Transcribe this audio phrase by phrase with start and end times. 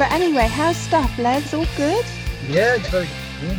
[0.00, 0.16] around you.
[0.16, 1.52] But anyway, how's stuff, Les?
[1.54, 2.04] All good?
[2.48, 3.08] Yeah, it's very
[3.40, 3.58] good.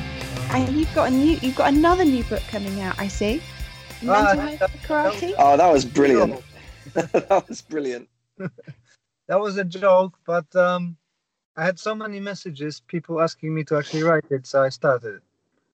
[0.50, 2.98] And you've got a new, you've got another new book coming out.
[3.00, 3.42] I see.
[4.08, 5.34] Ah, Mental health that- karate.
[5.38, 6.42] Oh, that was brilliant.
[6.94, 8.08] that was brilliant.
[9.28, 10.96] That was a joke, but um,
[11.58, 15.22] I had so many messages, people asking me to actually write it, so I started.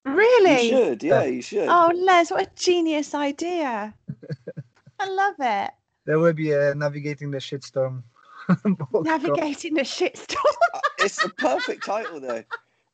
[0.05, 0.63] Really?
[0.63, 1.68] You should, yeah, you should.
[1.70, 3.93] Oh, Les, what a genius idea!
[4.99, 5.71] I love it.
[6.05, 8.04] There will be a navigating the shitstorm.
[8.65, 9.05] book.
[9.05, 10.38] Navigating the shitstorm.
[10.73, 12.43] Uh, it's a perfect title, though.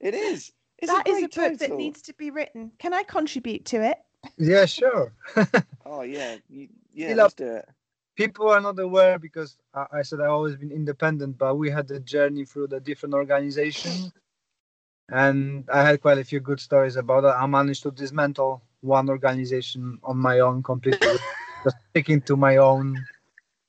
[0.02, 0.52] It is.
[0.80, 2.72] It's That a is a great book that needs to be written.
[2.80, 3.98] Can I contribute to it?
[4.38, 5.14] Yeah, sure.
[5.86, 7.10] Oh yeah, you, yeah.
[7.10, 7.70] You Let's do it.
[8.16, 11.90] people are not aware because I, I said I've always been independent, but we had
[11.92, 14.12] a journey through the different organizations,
[15.10, 17.28] and I had quite a few good stories about it.
[17.36, 21.18] I managed to dismantle one organization on my own completely,
[21.64, 23.04] just sticking to my own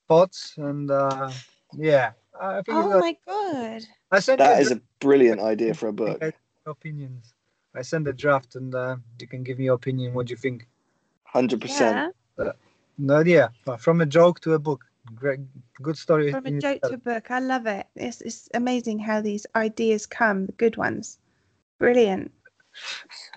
[0.09, 1.31] thoughts, and uh,
[1.77, 3.83] yeah, I think Oh that- my god!
[4.11, 6.23] I sent That you is a brilliant idea for a book.
[6.67, 7.33] opinions.
[7.75, 10.15] I send a draft, and uh, you can give me your opinion.
[10.15, 10.67] What do you think?
[11.25, 12.13] Hundred percent.
[12.39, 12.53] Yeah,
[12.99, 13.53] No idea.
[13.79, 15.41] From a joke to a book, great,
[15.81, 16.33] good story.
[16.33, 17.31] from a in joke to a book.
[17.31, 17.87] I love it.
[17.95, 21.19] It's it's amazing how these ideas come, the good ones.
[21.79, 22.33] Brilliant.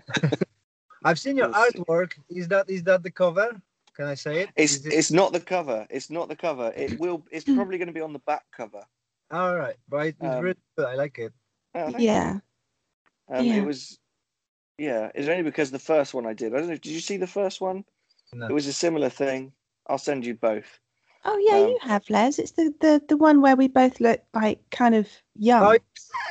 [1.05, 2.13] I've seen your artwork.
[2.29, 3.61] Is that is that the cover?
[3.95, 4.49] Can I say it?
[4.55, 5.85] It's it- it's not the cover.
[5.89, 6.73] It's not the cover.
[6.75, 7.25] It will.
[7.31, 8.83] It's probably going to be on the back cover.
[9.31, 10.85] all right, but it's um, really good.
[10.87, 11.33] I like it.
[11.75, 12.05] Oh, thank you.
[12.05, 12.39] Yeah.
[13.29, 13.55] Um, yeah.
[13.55, 13.99] It was.
[14.77, 16.53] Yeah, it's only because the first one I did.
[16.53, 16.73] I don't know.
[16.73, 17.85] Did you see the first one?
[18.33, 18.47] No.
[18.47, 19.53] It was a similar thing.
[19.87, 20.79] I'll send you both.
[21.25, 22.39] Oh yeah, Um, you have, Les.
[22.39, 25.63] It's the, the the one where we both look like kind of young.
[25.63, 25.77] Oh,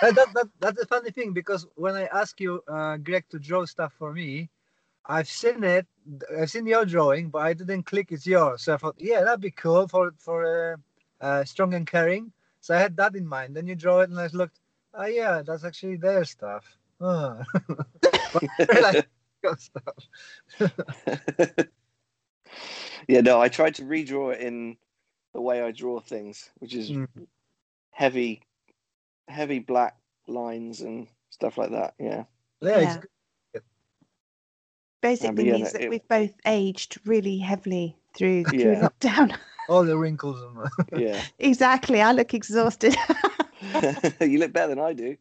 [0.03, 3.65] that, that, that's the funny thing because when I ask you, uh, Greg, to draw
[3.65, 4.51] stuff for me,
[5.07, 5.87] I've seen it.
[6.37, 8.63] I've seen your drawing, but I didn't click it's yours.
[8.63, 12.33] So I thought, yeah, that'd be cool for for uh, uh, strong and caring.
[12.61, 13.57] So I had that in mind.
[13.57, 14.61] Then you draw it, and I looked.
[14.95, 16.77] Oh yeah, that's actually their stuff.
[17.01, 17.43] Oh.
[18.33, 19.07] But I realized
[19.43, 20.09] your stuff.
[23.09, 24.77] yeah, no, I tried to redraw it in
[25.35, 27.27] the way I draw things, which is Mm.
[27.91, 28.43] heavy,
[29.29, 29.97] heavy black
[30.27, 31.95] lines and stuff like that.
[31.99, 32.25] Yeah,
[32.61, 33.01] Yeah, Yeah.
[35.03, 38.89] It's Basically yeah, means that it- we've both aged really heavily through through Yeah.
[38.89, 39.37] lockdown.
[39.69, 40.41] all the wrinkles.
[40.43, 41.21] And, yeah.
[41.39, 42.01] exactly.
[42.01, 42.95] I look exhausted.
[44.21, 45.17] you look better than I do.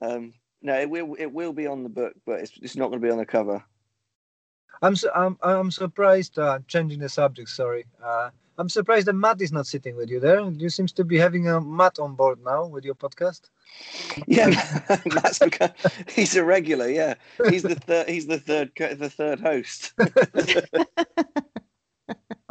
[0.00, 0.32] Um,
[0.62, 3.06] no, it will it will be on the book, but it's it's not going to
[3.06, 3.62] be on the cover.
[4.80, 6.38] I'm su- I'm I'm surprised.
[6.38, 7.48] Uh, changing the subject.
[7.50, 7.84] Sorry.
[8.02, 10.40] Uh, I'm surprised that Matt is not sitting with you there.
[10.50, 13.48] You seems to be having a Matt on board now with your podcast.
[14.26, 14.48] Yeah,
[15.06, 15.70] Matt's become,
[16.08, 16.88] he's a regular.
[16.88, 17.14] Yeah,
[17.48, 18.08] he's the third.
[18.08, 18.72] He's the third.
[18.76, 19.94] The third host.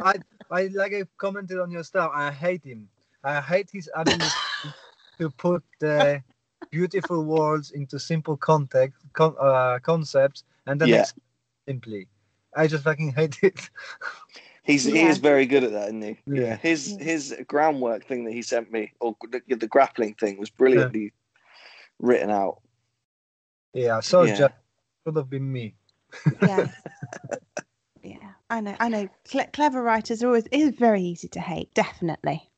[0.00, 0.14] I
[0.50, 2.10] I like I commented on your stuff.
[2.14, 2.88] I hate him.
[3.22, 4.24] I hate his ability
[5.18, 6.22] to put the
[6.70, 11.04] beautiful words into simple context con- uh, concepts and then Yeah.
[11.68, 12.08] simply.
[12.56, 13.70] I just fucking hate it.
[14.64, 16.18] He's he is very good at that, isn't he?
[16.26, 16.40] Yeah.
[16.42, 16.56] Yeah.
[16.56, 21.12] His his groundwork thing that he sent me, or the, the grappling thing, was brilliantly
[21.98, 22.60] written out.
[23.72, 24.36] yeah, so Yeah.
[24.36, 24.54] just
[25.04, 25.74] could have been me.
[26.42, 26.68] yeah.
[28.04, 28.16] Yeah.
[28.50, 28.74] I know.
[28.80, 29.08] I know.
[29.30, 30.46] Cle- clever writers are always.
[30.46, 31.72] It is very easy to hate.
[31.72, 32.50] Definitely.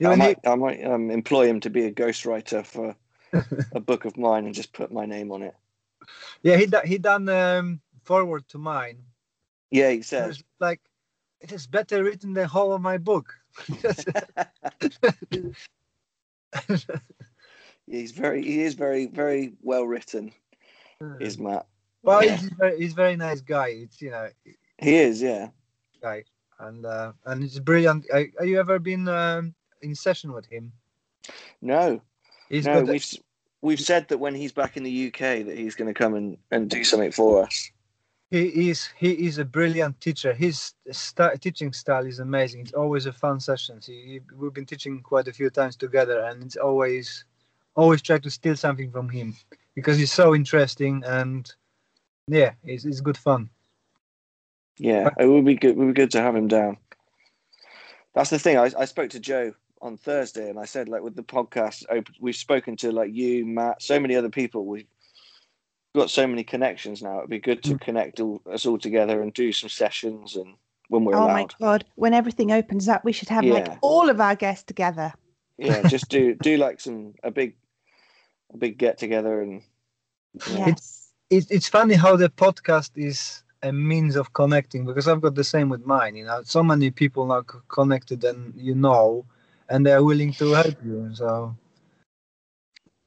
[0.00, 2.96] You I and might, I might um, employ him to be a ghostwriter for
[3.72, 5.54] a book of mine and just put my name on it.
[6.42, 8.98] Yeah, he do- he done um, forward to mine.
[9.74, 10.40] Yeah, he says.
[10.60, 10.80] like
[11.40, 13.34] it is better written than whole of my book.
[17.86, 20.30] he's very he is very very well written.
[21.18, 21.66] Is Matt?
[22.04, 22.36] well, Yeah.
[22.36, 23.68] he's very, he's a very nice guy.
[23.68, 24.28] It's you know
[24.78, 25.20] He is.
[25.20, 25.48] Yeah.
[26.00, 26.22] guy,
[26.60, 28.06] and uh, and it's brilliant.
[28.12, 30.72] Are, are you ever been um, in session with him?
[31.60, 32.00] No,
[32.48, 32.84] He's no.
[32.84, 33.04] We've
[33.60, 36.38] we've said that when he's back in the UK that he's going to come and,
[36.52, 37.72] and do something for us.
[38.42, 40.32] He is he is a brilliant teacher.
[40.32, 42.60] His st- teaching style is amazing.
[42.62, 43.80] It's always a fun session.
[43.84, 47.24] He, he- we've been teaching quite a few times together, and it's always
[47.76, 49.34] always try to steal something from him
[49.74, 51.52] because he's so interesting and
[52.28, 53.50] yeah, it's, it's good fun.
[54.78, 55.70] Yeah, it would be good.
[55.70, 56.78] It would be good to have him down.
[58.14, 58.56] That's the thing.
[58.58, 59.52] I, I spoke to Joe
[59.82, 61.84] on Thursday, and I said, like, with the podcast,
[62.20, 64.64] we've spoken to like you, Matt, so many other people.
[64.64, 64.86] We've
[65.94, 67.18] got so many connections now.
[67.18, 67.80] It'd be good to mm.
[67.80, 70.54] connect all, us all together and do some sessions, and
[70.88, 71.84] when we're oh my god!
[71.94, 73.54] When everything opens up, we should have Yeah.
[73.54, 75.12] like all of our guests together.
[75.56, 77.56] yeah, just do do like some a big
[78.52, 79.62] a big get together, and
[80.50, 80.66] yeah.
[80.66, 81.10] Yes.
[81.30, 85.44] It's it's funny how the podcast is a means of connecting because I've got the
[85.44, 86.16] same with mine.
[86.16, 89.24] You know, so many people now connected and you know,
[89.68, 91.10] and they're willing to help you.
[91.14, 91.56] So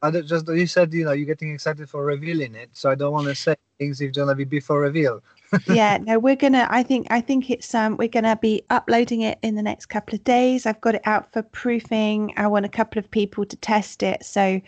[0.01, 2.95] I don't- just you said you know you're getting excited for revealing it, so I
[2.95, 5.21] don't want to say things if gonna be before reveal.
[5.67, 9.39] yeah no we're gonna i think i think it's um we're gonna be uploading it
[9.43, 10.65] in the next couple of days.
[10.65, 12.33] I've got it out for proofing.
[12.35, 14.25] I want a couple of people to test it.
[14.25, 14.59] So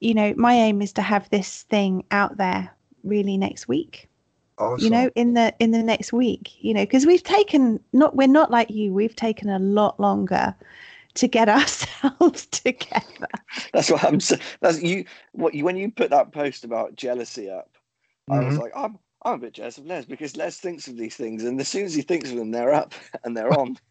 [0.00, 2.68] you know my aim is to have this thing out there
[3.04, 4.08] really next week.
[4.58, 4.84] Awesome.
[4.84, 8.26] you know in the in the next week you know because we've taken not we're
[8.26, 8.92] not like you.
[8.92, 10.52] We've taken a lot longer
[11.18, 13.28] to get ourselves together
[13.72, 14.42] That's what I'm saying.
[14.60, 15.04] That's you.
[15.32, 17.70] What you when you put that post about jealousy up,
[18.30, 18.60] I was Mhm.
[18.60, 21.60] like, I'm I'm a bit jealous of Les because Les thinks of these things, and
[21.60, 22.94] as soon as he thinks of them, they're up
[23.24, 23.76] and they're on.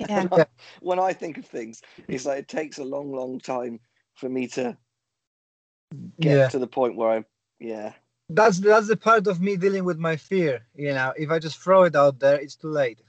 [0.00, 0.20] Yeah.
[0.20, 0.46] And I-
[0.80, 3.80] when I think of things, it's like it takes a long, long time
[4.14, 4.76] for me to
[6.20, 6.48] get Yeah.
[6.48, 7.26] to the point where I'm.
[7.58, 7.92] yeah,
[8.28, 10.66] that's that's the part of me dealing with my fear.
[10.74, 13.00] You know, if I just throw it out there, it's too late.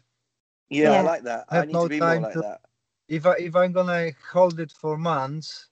[0.70, 1.46] yeah, I like that.
[1.50, 2.62] I I have need no to be more time like to- that.
[3.08, 5.70] If I if I'm gonna hold it for months,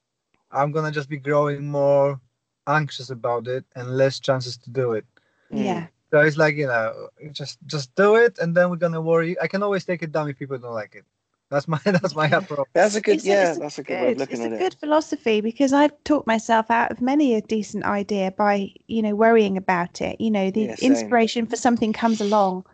[0.52, 2.20] I'm gonna just be growing more
[2.68, 5.06] anxious about it and less chances to do it.
[5.52, 5.84] Mm.
[5.84, 9.40] yeah So it's like you know, just just do it, and then we're gonna worry.
[9.42, 11.06] I can always take it down if people don't like it.
[11.50, 12.68] That's my that's my approach.
[12.74, 14.62] That's a good, It's yeah, it's a that's a good way of looking at it.
[14.64, 18.72] it's a good philosophy because I've talked myself out of many a decent idea by
[18.88, 20.20] you know worrying about it.
[20.22, 22.66] You know, the Yeah, inspiration for something comes along,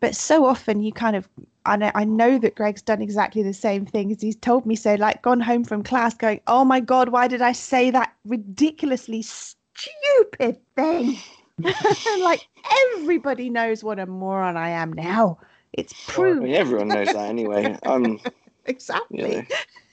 [0.00, 1.28] but so often you kind of
[1.66, 4.76] I know I know that Greg's done exactly the same thing as he's told me
[4.76, 4.94] so.
[4.94, 9.22] Like gone home from class, going, "Oh my god, why did I say that ridiculously
[9.22, 11.16] stupid thing?"
[12.18, 12.46] like
[12.94, 15.38] everybody knows what a moron I am now.
[15.72, 17.78] It's I mean, everyone knows that anyway.
[17.82, 18.20] I'm,
[18.66, 19.18] exactly.
[19.18, 19.46] you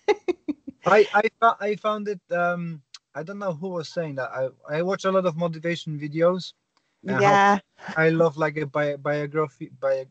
[0.07, 0.15] know,
[0.85, 2.19] I I, I found it.
[2.31, 2.81] Um,
[3.15, 4.29] I don't know who was saying that.
[4.31, 6.53] I I watch a lot of motivation videos.
[7.03, 7.59] Yeah.
[7.97, 10.05] I love like a bi- biography bi-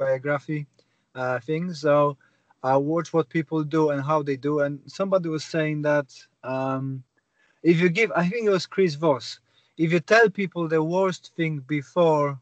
[0.00, 0.66] biography
[1.14, 1.72] uh, thing.
[1.74, 2.16] So
[2.62, 4.60] I watch what people do and how they do.
[4.60, 6.08] And somebody was saying that
[6.42, 7.04] um,
[7.62, 9.40] if you give, I think it was Chris Voss,
[9.76, 12.38] if you tell people the worst thing before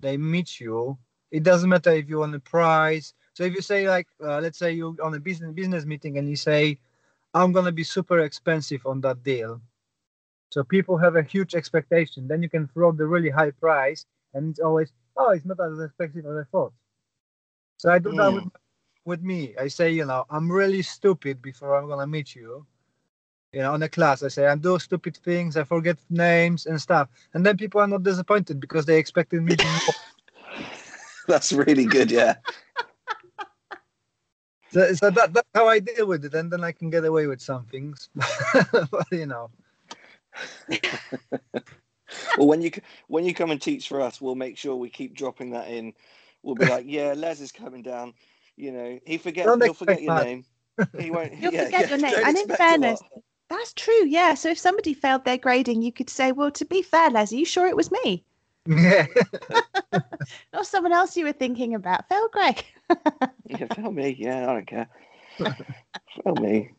[0.00, 0.98] they meet you,
[1.30, 3.14] it doesn't matter if you want a prize.
[3.34, 6.28] So if you say like, uh, let's say you're on a business business meeting and
[6.28, 6.78] you say,
[7.34, 9.60] I'm gonna be super expensive on that deal.
[10.50, 12.26] So people have a huge expectation.
[12.26, 15.78] Then you can throw the really high price, and it's always, oh, it's not as
[15.78, 16.72] expensive as I thought.
[17.78, 18.50] So I do that with, mm.
[19.04, 19.54] with me.
[19.58, 22.66] I say, you know, I'm really stupid before I'm gonna meet you.
[23.52, 26.78] You know, on a class, I say I do stupid things, I forget names and
[26.80, 29.94] stuff, and then people are not disappointed because they expected me to.
[31.28, 32.10] that's really good.
[32.10, 32.34] Yeah.
[34.70, 37.26] so, so that, that's how I deal with it, and then I can get away
[37.26, 38.10] with some things.
[38.72, 39.50] but, you know,
[42.36, 42.70] Well, when you
[43.06, 45.92] when you come and teach for us, we'll make sure we keep dropping that in.
[46.48, 48.14] We'll be like, yeah, Les is coming down.
[48.56, 49.46] You know, he forgets.
[49.46, 50.24] Don't He'll forget your much.
[50.24, 50.44] name.
[50.98, 51.34] He won't.
[51.36, 52.12] You'll yeah, forget yeah, your name.
[52.12, 53.00] don't And in fairness.
[53.50, 54.06] That's true.
[54.06, 54.32] Yeah.
[54.32, 57.36] So if somebody failed their grading, you could say, well, to be fair, Les, are
[57.36, 58.24] you sure it was me?
[58.66, 59.06] yeah.
[60.54, 62.08] Or someone else you were thinking about?
[62.08, 62.64] Fail Greg.
[63.46, 64.16] yeah, tell me.
[64.18, 64.88] Yeah, I don't care.
[66.24, 66.70] tell me.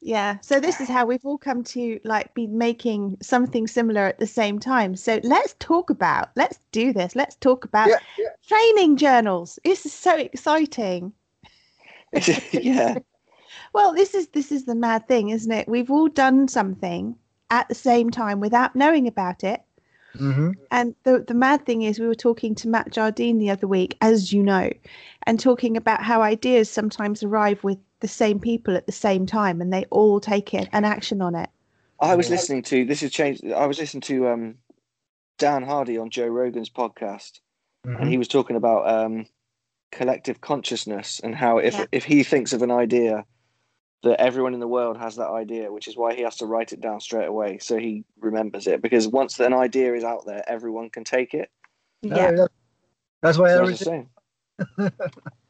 [0.00, 0.38] Yeah.
[0.40, 4.26] So this is how we've all come to like be making something similar at the
[4.26, 4.94] same time.
[4.96, 7.16] So let's talk about, let's do this.
[7.16, 8.28] Let's talk about Yeah, yeah.
[8.46, 9.58] training journals.
[9.64, 11.12] This is so exciting.
[12.52, 12.98] yeah,
[13.72, 15.68] Well, this is this is the mad thing, isn't it?
[15.68, 17.16] We've all done something
[17.48, 19.62] at the same time without knowing about it.
[20.18, 23.66] hmm And the the mad thing is, we were talking to Matt Jardine the other
[23.66, 24.70] week, as you know,
[25.24, 29.60] and talking about how ideas sometimes arrive with the same people at the same time,
[29.60, 31.50] and they all take it an action on it.
[32.00, 33.44] I was listening to this has changed.
[33.52, 34.54] I was listening to um,
[35.38, 37.40] Dan Hardy on Joe Rogan's podcast,
[37.86, 38.00] Mm-hmm.
[38.02, 39.26] and he was talking about um,
[39.92, 41.84] collective consciousness and how if Yeah.
[41.92, 43.24] if he thinks of an idea,
[44.02, 46.72] that everyone in the world has that idea, which is why he has to write
[46.72, 48.82] it down straight away so he remembers it.
[48.82, 51.48] Because once an idea is out there, everyone can take it.
[52.02, 52.50] Yeah, that-
[53.22, 54.06] that's why So it's the
[54.68, 54.90] everything.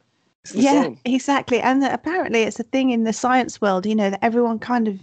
[0.46, 0.58] same.
[0.58, 0.98] It's yeah, same.
[1.04, 1.60] exactly.
[1.60, 3.86] And that apparently, it's a thing in the science world.
[3.86, 4.98] You know that everyone kind of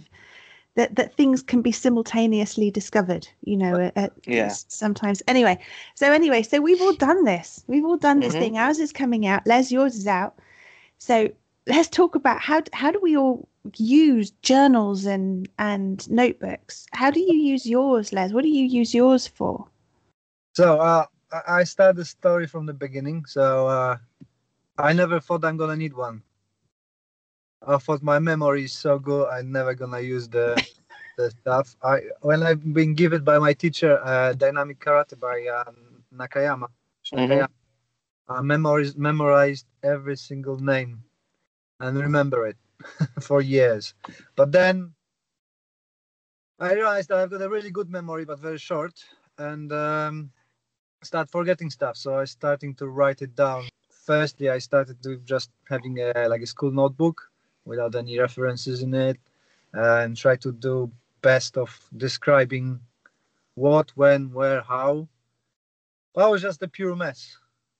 [0.76, 3.28] that that things can be simultaneously discovered.
[3.44, 4.48] You know, at, at Yeah.
[4.48, 5.22] sometimes.
[5.28, 5.58] Anyway,
[5.94, 7.64] so anyway, so we've all done this.
[7.66, 8.38] We've all done this Mhm.
[8.38, 8.58] thing.
[8.58, 9.46] Ours is coming out.
[9.46, 10.34] Les, yours is out.
[10.98, 11.28] So
[11.66, 16.86] let's talk about how how do we all use journals and and notebooks?
[16.92, 18.32] How do you use yours, Les?
[18.32, 19.66] What do you use yours for?
[20.54, 23.24] So uh, I- I start the story from the beginning.
[23.26, 23.96] So uh,
[24.78, 26.22] I never thought I'm gonna need one.
[27.66, 30.66] I thought my memory is so good, I'm never gonna use the
[31.16, 31.76] the stuff.
[31.82, 36.68] I when I've been given by my teacher, uh, dynamic karate by um, Nakayama.
[37.14, 37.48] Mhm.
[38.28, 41.04] I memorized memorized every single name
[41.80, 42.56] and remember it
[43.20, 43.94] for years.
[44.36, 44.94] But then
[46.58, 49.04] I realized that I've got a really good memory, but very short,
[49.38, 50.32] and um,
[51.02, 51.96] start forgetting stuff.
[51.96, 53.64] So I starting to write it down.
[54.04, 57.22] Firstly, I started with just having a like a school notebook
[57.64, 59.18] without any references in it,
[59.72, 60.92] and try to do
[61.22, 62.80] best of describing
[63.54, 65.08] what, when, where, how.
[66.14, 67.38] That was just a pure mess.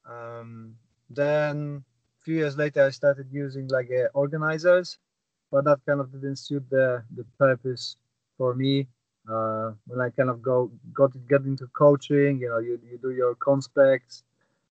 [0.08, 0.76] Um,
[1.10, 1.84] then
[2.20, 4.98] a few years later, I started using like uh, organizers,
[5.52, 7.96] but that kind of didn't suit the the purpose
[8.38, 8.88] for me.
[9.28, 13.10] Uh, when I kind of go got get into coaching, you know, you, you do
[13.10, 14.22] your conspects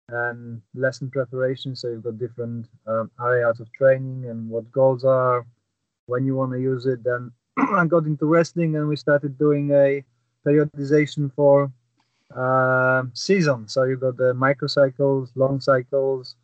[0.09, 5.45] and lesson preparation, so you've got different um, areas of training and what goals are,
[6.07, 7.03] when you want to use it.
[7.03, 10.03] Then I got into wrestling and we started doing a
[10.45, 11.71] periodization for
[12.35, 13.67] uh, season.
[13.67, 16.35] So you've got the microcycles, long cycles,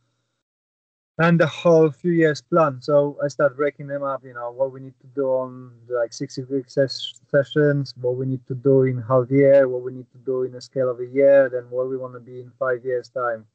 [1.19, 2.79] and the whole few years plan.
[2.81, 4.23] So I start breaking them up.
[4.23, 8.25] You know what we need to do on like 60 week ses- sessions, what we
[8.25, 10.99] need to do in half year, what we need to do in a scale of
[10.99, 13.45] a year, then what we want to be in five years time.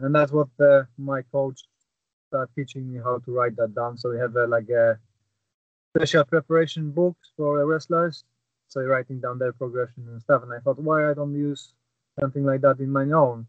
[0.00, 1.62] And that's what uh, my coach
[2.28, 3.98] started teaching me how to write that down.
[3.98, 4.98] So we have uh, like a
[5.96, 8.24] special preparation books for wrestlers.
[8.68, 10.42] So writing down their progression and stuff.
[10.44, 11.74] And I thought, why I don't use
[12.18, 13.46] something like that in my own?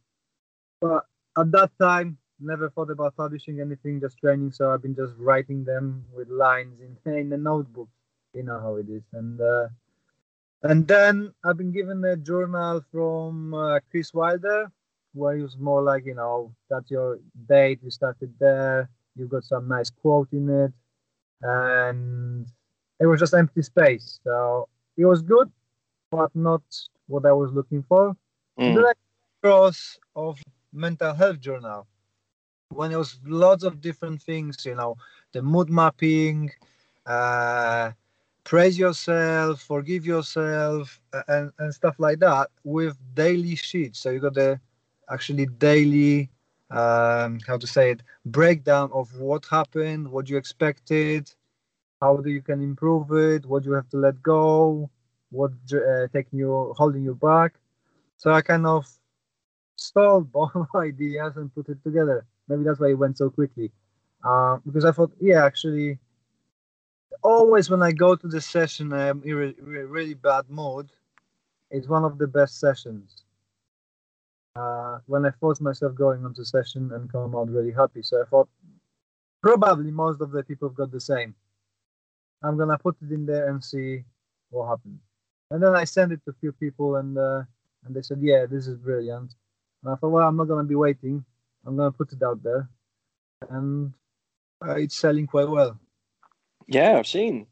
[0.82, 1.06] But
[1.38, 4.52] at that time, never thought about publishing anything, just training.
[4.52, 7.90] So I've been just writing them with lines in in the notebook.
[8.34, 9.04] You know how it is.
[9.14, 9.68] And uh,
[10.64, 14.72] and then I've been given a journal from uh, Chris Wilder,
[15.14, 17.80] where it was more like you know that's your date.
[17.84, 18.90] You started there.
[19.16, 20.74] You got some nice quote in it,
[21.42, 22.48] and
[23.00, 24.20] it was just empty space.
[24.24, 25.52] So it was good,
[26.10, 26.64] but not
[27.08, 28.16] what I was looking for.
[28.60, 28.94] Mm.
[29.42, 30.40] Cross of
[30.72, 31.86] mental health journal
[32.76, 34.96] when there was lots of different things, you know,
[35.34, 36.52] the mood mapping,
[37.06, 37.92] uh,
[38.44, 44.00] praise yourself, forgive yourself, and, and stuff like that with daily sheets.
[44.00, 44.60] So you got the
[45.10, 46.30] actually daily,
[46.72, 51.32] um, how to say it, breakdown of what happened, what you expected,
[52.02, 54.90] how do you can improve it, what you have to let go,
[55.32, 57.54] what uh, taking you holding you back.
[58.18, 58.86] So I kind of
[59.76, 62.26] stole both ideas and put it together.
[62.48, 63.72] Maybe that's why it went so quickly.
[64.24, 66.00] Uh, because I thought, yeah, actually,
[67.24, 70.90] always when I go to the session, I'm in a really bad mood.
[71.72, 73.24] It's one of the best sessions.
[74.56, 78.04] Uh, when I force myself going onto session and come out really happy.
[78.04, 78.50] So I thought,
[79.42, 81.34] probably most of the people have got the same.
[82.44, 84.04] I'm gonna put it in there and see
[84.52, 85.00] what happens.
[85.50, 87.44] And then I sent it to a few people, and uh,
[87.86, 89.34] and they said, yeah, this is brilliant.
[89.84, 91.26] And I thought, well, I'm not gonna be waiting.
[91.66, 92.70] I'm gonna put it out there,
[93.50, 93.94] and
[94.66, 95.80] uh, it's selling quite well.
[96.68, 97.48] Yeah, I've seen.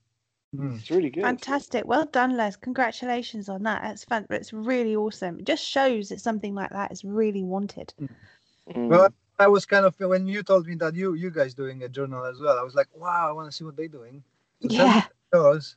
[0.55, 0.79] Mm.
[0.79, 1.23] It's really good.
[1.23, 1.85] Fantastic.
[1.85, 2.55] Well done, Les.
[2.57, 3.81] Congratulations on that.
[3.83, 4.25] That's fun.
[4.29, 5.39] It's really awesome.
[5.39, 7.93] It just shows that something like that is really wanted.
[8.69, 8.87] Mm.
[8.87, 11.89] Well, I was kind of when you told me that you you guys doing a
[11.89, 12.59] journal as well.
[12.59, 14.23] I was like, wow, I want to see what they're doing.
[14.61, 15.03] So Yeah.
[15.33, 15.75] yours.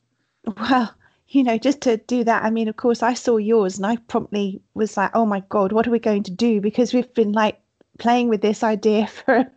[0.59, 0.95] Well,
[1.29, 3.97] you know, just to do that, I mean, of course, I saw yours and I
[3.97, 6.61] promptly was like, oh my God, what are we going to do?
[6.61, 7.59] Because we've been like
[7.99, 9.51] playing with this idea for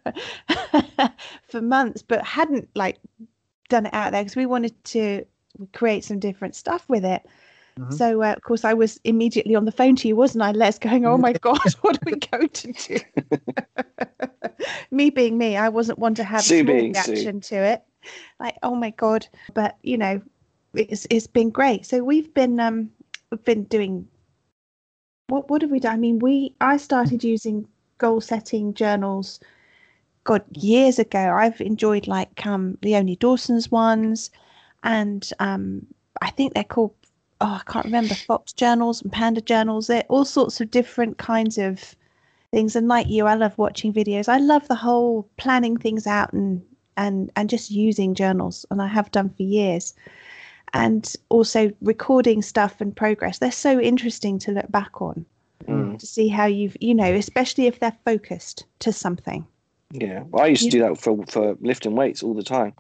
[1.48, 2.98] for months, but hadn't like
[3.70, 5.26] done it out there because we wanted to
[5.74, 7.26] create some different stuff with it.
[7.78, 7.94] Mhm.
[7.94, 10.80] So, uh, of course, I was immediately on the phone to you, wasn't I, Les,
[10.80, 12.98] going, oh my God, what are we going to do?
[14.92, 16.74] me being me, I wasn't one to have Sue a Sue.
[16.74, 17.84] reaction to it.
[18.40, 19.28] Like, oh my God.
[19.54, 20.22] But, you know,
[20.74, 21.86] it's it's been great.
[21.86, 22.92] So we've been um
[23.32, 24.08] we've been doing
[25.28, 25.94] what what have we done?
[25.94, 27.68] I mean, we I started using
[27.98, 29.40] goal setting journals
[30.24, 31.34] God years ago.
[31.38, 34.30] I've enjoyed like um Leonie Dawson's ones
[34.84, 35.86] and um
[36.22, 36.94] I think they're called
[37.42, 39.88] oh I can't remember Fox journals and Panda journals.
[39.88, 41.96] They're all sorts of different kinds of
[42.52, 42.76] things.
[42.76, 44.28] And like you, I love watching videos.
[44.28, 46.62] I love the whole planning things out and
[46.98, 49.94] and and just using journals and I have done for years
[50.74, 53.40] and also recording stuff and progress.
[53.40, 55.26] They're so interesting to look back on
[55.66, 56.00] Mm.
[56.00, 59.46] to see how you've, you know, especially if they're focused to something.
[59.92, 62.74] Yeah, well, I used to do that for for lifting weights all the time.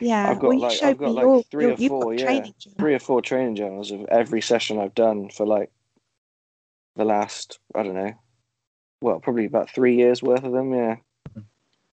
[0.00, 1.76] Yeah, I've got well, you like- showed I've got me like your, three your- or
[1.78, 2.24] you've four, got yeah.
[2.24, 2.54] training.
[2.78, 5.70] Three or four training journals of every session I've done for like
[6.96, 8.12] the last I don't know,
[9.00, 10.72] well, probably about three years worth of them.
[10.72, 10.96] Yeah,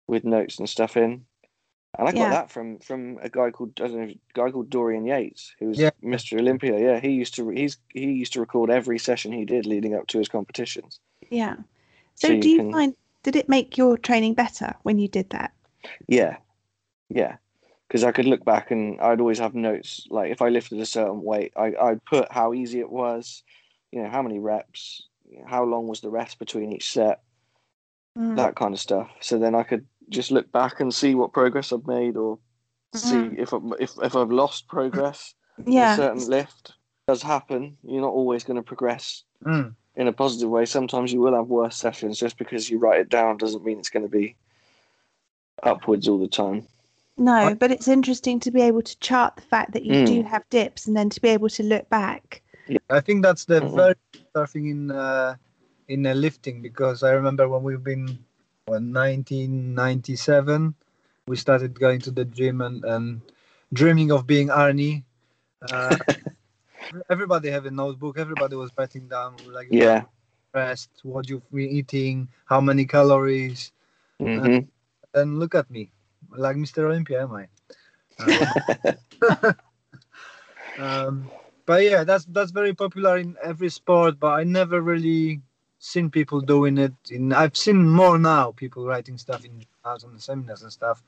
[0.07, 1.25] with notes and stuff in.
[1.99, 2.31] And I got Yeah.
[2.31, 5.67] that from from a guy called I don't know, a guy called Dorian Yates, who
[5.69, 5.91] was Yeah.
[6.03, 6.39] Mr.
[6.39, 6.79] Olympia.
[6.79, 10.07] Yeah, he used to he's he used to record every session he did leading up
[10.09, 11.01] to his competitions.
[11.31, 11.57] Yeah.
[12.17, 15.09] So, So you do you can- find Did it make your training better when you
[15.09, 15.53] did that?
[16.09, 16.37] Yeah,
[17.09, 17.37] yeah.
[17.89, 20.07] Because I could look back and I'd always have notes.
[20.11, 23.43] Like if I lifted a certain weight, I, I'd put how easy it was,
[23.93, 25.09] you know, how many reps,
[25.47, 27.21] how long was the rest between each set,
[28.19, 28.37] Mm.
[28.37, 29.11] that kind of stuff.
[29.21, 32.39] So then I could just look back and see what progress I've made or
[32.95, 33.39] see Mm.
[33.39, 35.35] if, I, if if I've lost progress.
[35.59, 35.97] in a Yeah.
[35.97, 37.77] certain lift It does happen.
[37.85, 39.75] You're not always going to progress Mm.
[39.97, 40.65] in a positive way.
[40.67, 42.19] Sometimes you will have worse sessions.
[42.19, 44.37] Just because you write it down doesn't mean it's going to be
[45.63, 46.67] upwards all the time.
[47.17, 50.07] No, but it's interesting to be able to chart the fact that you Mm.
[50.07, 52.43] do have dips and then to be able to look back.
[52.91, 53.77] I think that's the Mhm.
[53.77, 53.95] very
[54.35, 55.37] tough thing in uh,
[55.89, 58.19] in uh, lifting because I remember when we've been
[58.67, 60.75] when 1997
[61.27, 63.23] we started going to the gym and, and
[63.73, 65.05] dreaming of being Arnie.
[65.63, 65.99] Uh,
[67.11, 68.19] everybody had a notebook.
[68.19, 70.05] Everybody was writing down like Yeah.
[70.55, 73.73] rest, what you've been eating, how many calories.
[74.21, 74.59] hmm
[75.15, 75.93] And look at me,
[76.31, 76.87] like Mr.
[76.87, 77.49] Olympia, am I?
[78.19, 78.55] Um,
[80.77, 81.31] um,
[81.67, 84.19] but yeah, that's that's very popular in every sport.
[84.19, 85.43] But I never really
[85.85, 86.95] seen people doing it.
[87.11, 91.03] In I've seen more now people writing stuff in journals and seminars and stuff.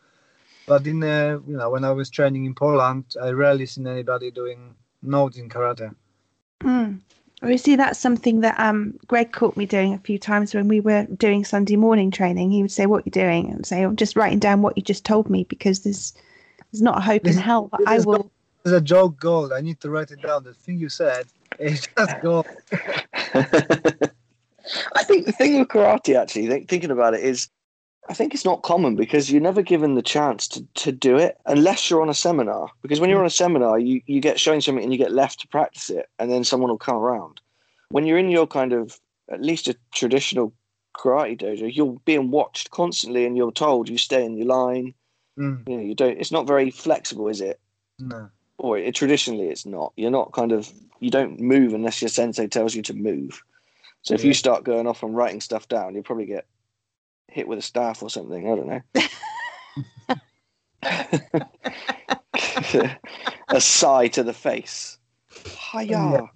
[0.66, 4.30] But in uh, you know when I was training in Poland, I rarely seen anybody
[4.30, 5.94] doing notes in karate.
[6.62, 7.00] Mm.
[7.42, 10.68] Well, you see, that's something that um, Greg caught me doing a few times when
[10.68, 12.50] we were doing Sunday morning training.
[12.50, 15.04] He would say, "What you doing?" and say, "I'm just writing down what you just
[15.04, 16.12] told me because there's
[16.72, 18.30] there's not a hope in This- hell, but this I will."
[18.64, 19.52] It's a joke gold.
[19.52, 20.42] I need to write it down.
[20.42, 21.26] The thing you said
[21.60, 22.46] is just gold.
[24.94, 27.48] I think the thing with karate, actually, think, thinking about it, is
[28.08, 31.38] I think it's not common because you're never given the chance to, to do it
[31.46, 32.68] unless you're on a seminar.
[32.82, 35.40] Because when you're on a seminar, you, you get shown something and you get left
[35.40, 37.40] to practice it, and then someone will come around.
[37.90, 38.98] When you're in your kind of,
[39.30, 40.52] at least a traditional
[40.96, 44.94] karate dojo, you're being watched constantly and you're told you stay in your line.
[45.38, 47.60] Mm, You know, you don't, it's not very flexible, is it?
[47.98, 48.30] no.
[48.58, 49.92] or it, traditionally it's not.
[49.96, 53.42] You're not kind of you don't move unless your sensei tells you to move.
[54.06, 56.46] So if you start going off and writing stuff down, you'll probably get
[57.28, 58.48] hit with a staff or something.
[58.48, 58.80] I don't know.
[63.48, 64.98] a sigh to the face.
[65.72, 66.30] Hiya.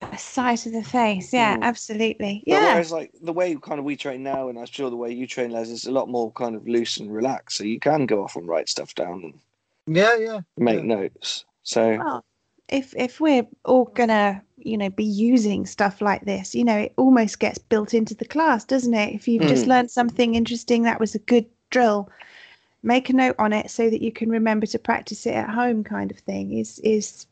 [0.00, 1.62] A sight of the face, yeah, Mm.
[1.62, 2.72] absolutely, But yeah.
[2.72, 5.26] whereas like the way kind of we train now, and I'm sure the way you
[5.26, 7.58] train, Les, is a lot more kind of loose and relaxed.
[7.58, 9.34] So you can go off and write stuff down
[9.86, 10.40] and Yeah, yeah.
[10.56, 10.86] make Yeah.
[10.86, 11.44] notes.
[11.64, 12.24] So Well,
[12.68, 16.92] if if we're all gonna, you know, be using stuff like this, you know, it
[16.96, 19.14] almost gets built into the class, doesn't it?
[19.14, 19.68] If you've just Mm.
[19.68, 22.10] learned something interesting, that was a good drill.
[22.82, 25.84] Make a note on it so that you can remember to practice it at home,
[25.84, 26.52] kind of thing.
[26.52, 27.26] Is is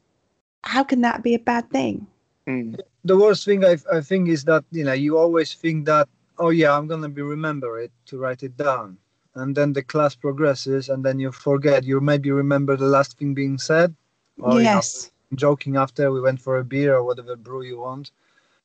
[0.64, 2.06] how can that be a bad thing?
[2.46, 6.08] mm, the worst thing I, I think is that you know you always think that
[6.38, 8.98] oh yeah I'm gonna be remember it to write it down
[9.34, 13.34] and then the class progresses and then you forget you maybe remember the last thing
[13.34, 13.94] being said
[14.40, 15.10] or you know, yes.
[15.34, 18.10] Joking after we went for a beer or whatever brew you want.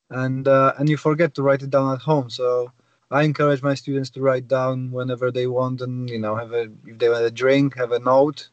[0.10, 2.30] And uh, and you forget to write it down at home.
[2.30, 2.71] So
[3.12, 6.67] I encourage my students to write down whenever they want and you know have a
[6.86, 8.50] if they want a drink have a note.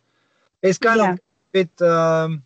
[0.62, 1.02] It's kind Yeah.
[1.02, 1.18] of a
[1.52, 2.42] bit um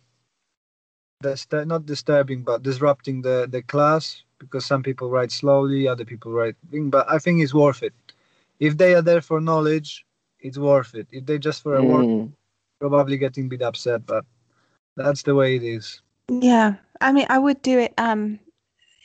[1.23, 6.31] distur- not disturbing but disrupting the the class because some people write slowly other people
[6.31, 6.55] write
[6.95, 7.93] but i think it's worth it.
[8.59, 10.05] If they are there for knowledge
[10.39, 11.07] it's worth it.
[11.11, 12.31] If they just for a work mm,
[12.79, 14.25] probably getting a bit upset but
[14.95, 17.93] that's the way it is Yeah, I mean, I would do it.
[17.97, 18.39] Um,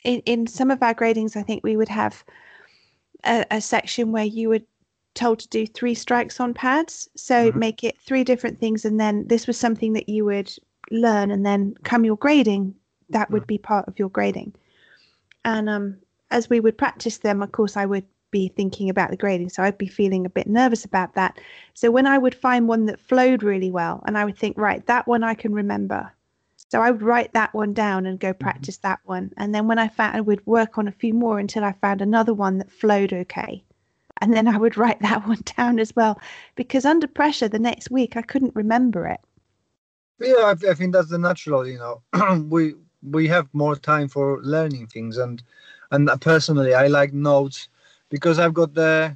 [0.03, 2.23] in in some of our gradings, I think we would have
[3.25, 4.61] a, a section where you were
[5.15, 7.09] told to do three strikes on pads.
[7.15, 7.55] So Mhm.
[7.55, 10.51] make it three different things, and then this was something that you would
[10.91, 12.75] learn, and then come your grading,
[13.09, 14.53] that would be part of your grading.
[15.43, 15.97] And um,
[16.31, 19.63] as we would practice them, of course, I would be thinking about the grading, so
[19.63, 21.39] I'd be feeling a bit nervous about that.
[21.73, 24.85] So when I would find one that flowed really well, and I would think, right,
[24.87, 26.11] that one I can remember.
[26.69, 28.43] So I would write that one down and go mm-hmm.
[28.43, 29.31] practice that one.
[29.37, 32.01] And then when I found I would work on a few more until I found
[32.01, 33.63] another one that flowed okay.
[34.21, 36.19] And then I would write that one down as well.
[36.55, 39.19] Because under pressure the next week I couldn't remember it.
[40.19, 42.01] yeah i, I think that's the natural you know
[42.49, 45.41] we we have more time for learning things and
[45.91, 47.69] and personally i like notes
[48.09, 49.15] because i've got the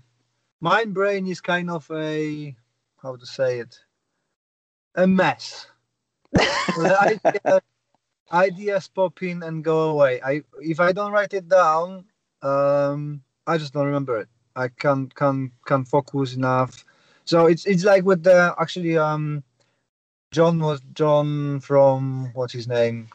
[0.63, 2.55] my brain is kind of a
[3.03, 3.77] how to say it?
[4.95, 5.67] A mess.
[6.79, 7.61] Idea-
[8.31, 10.21] ideas pop in and go away.
[10.23, 12.05] I if i don't write it down
[12.41, 14.29] um i just don't remember it.
[14.55, 16.85] I can't can't can't focus enough.
[17.25, 19.43] So it's it's like with the actually um
[20.31, 23.09] john was john from what's his name?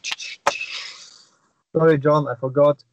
[1.75, 2.83] Sorry john i forgot.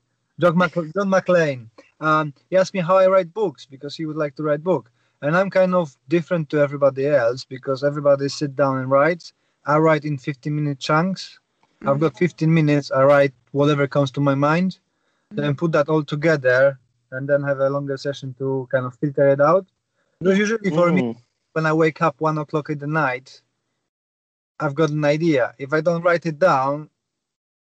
[0.40, 1.68] John, Mc, john mcclane
[2.00, 4.90] um, he asked me how I write books because he would like to write book,
[5.22, 9.32] and I'm kind of different to everybody else because everybody sit down and writes.
[9.64, 11.40] I write in 15 minute chunks.
[11.86, 12.90] I've got 15 minutes.
[12.90, 14.78] I write whatever comes to my mind,
[15.32, 16.78] then put that all together,
[17.12, 19.66] and then have a longer session to kind of filter it out.
[20.20, 21.16] Because usually for me, Mm.
[21.52, 23.42] when I wake up one o'clock in the night,
[24.60, 25.54] I've got an idea.
[25.58, 26.88] If I don't write it down,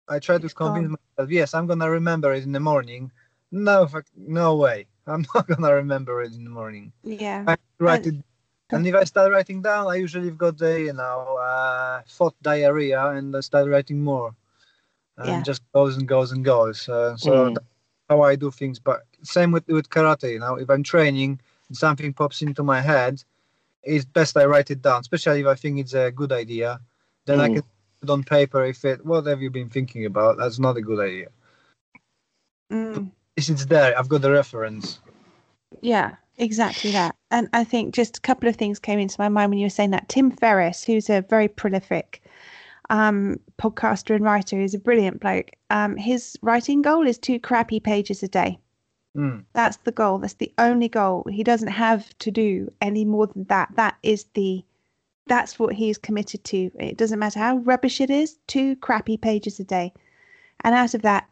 [0.08, 0.98] I try to It's convince gone.
[1.18, 3.12] myself, yes, I'm gonna remember it in the morning.
[3.52, 4.88] No, fuck, no way.
[5.08, 6.92] I'm not gonna remember it in the morning.
[7.04, 7.44] Yeah.
[7.48, 8.26] I write And- it,
[8.74, 12.36] and if I start writing down, I usually have got the you know uh, thought
[12.42, 14.34] diarrhea, and I start writing more,
[15.18, 15.42] and Yeah.
[15.44, 16.88] just goes and goes and goes.
[16.88, 17.54] Uh, so Mm.
[17.56, 17.66] that's
[18.10, 18.80] how I do things.
[18.80, 20.32] But same with with karate.
[20.34, 21.42] You know, if I'm training
[21.74, 23.22] something pops into my head,
[23.84, 26.80] it's best I write it down, especially if I think it's a good idea.
[27.26, 27.54] Then I Mm.
[27.56, 27.64] can
[28.00, 29.06] put on paper if it.
[29.06, 30.38] What have you been thinking about?
[30.38, 31.28] That's not a good idea.
[32.72, 33.12] Mm.
[33.50, 35.00] If it's there, I've got the reference.
[35.82, 37.16] Yeah, exactly that.
[37.32, 39.70] And I think just a couple of things came into my mind when you were
[39.70, 40.10] saying that.
[40.10, 42.22] Tim Ferriss, who's a very prolific
[42.90, 45.52] um, podcaster and writer, is a brilliant bloke.
[45.70, 48.60] Um, his writing goal is two crappy pages a day.
[49.18, 49.44] Mm.
[49.54, 50.20] That's the goal.
[50.20, 51.26] That's the only goal.
[51.30, 53.70] He doesn't have to do any more than that.
[53.76, 54.64] That is the
[55.28, 56.72] that's what he's committed to.
[56.80, 59.94] It doesn't matter how rubbish it is, two crappy pages a day.
[60.62, 61.30] And out of that,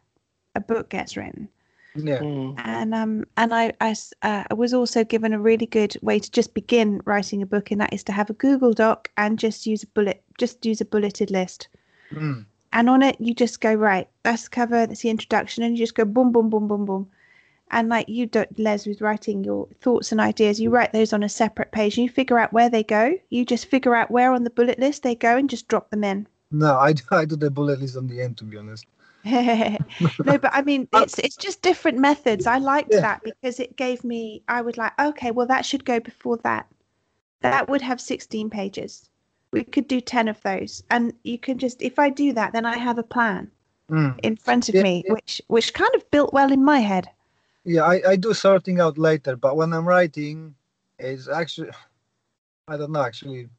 [0.54, 1.48] a book gets written
[1.96, 2.20] Yeah.
[2.20, 2.54] Mm.
[2.64, 6.20] and um and I I s- uh, I was also given a really good way
[6.20, 9.38] to just begin writing a book, and that is to have a Google Doc and
[9.38, 11.68] just use a bullet, just use a bulleted list,
[12.12, 12.44] Mm.
[12.72, 14.08] and on it you just go right.
[14.22, 14.86] That's the cover.
[14.86, 17.08] That's the introduction, and you just go boom, boom, boom, boom, boom,
[17.72, 21.24] and like you do, Les, with writing your thoughts and ideas, you write those on
[21.24, 23.18] a separate page, and you figure out where they go.
[23.30, 26.04] You just figure out where on the bullet list they go, and just drop them
[26.04, 26.28] in.
[26.52, 28.86] No, I I do the bullet list on the end, to be honest.
[29.24, 32.46] No, but I mean, it's it's just different methods.
[32.46, 33.00] I liked Yeah.
[33.00, 34.42] that because it gave me.
[34.48, 36.66] I would like, okay, well, that should go before that.
[37.42, 39.10] That would have sixteen pages.
[39.52, 41.82] We could do ten of those, and you can just.
[41.82, 43.50] If I do that, then I have a plan
[43.90, 44.18] Mm.
[44.22, 45.12] in front of Yeah, me, yeah.
[45.12, 47.08] which which kind of built well in my head.
[47.64, 50.54] Yeah, I, I do sorting out later, but when I'm writing,
[50.98, 51.70] it's actually
[52.68, 53.50] I don't know actually.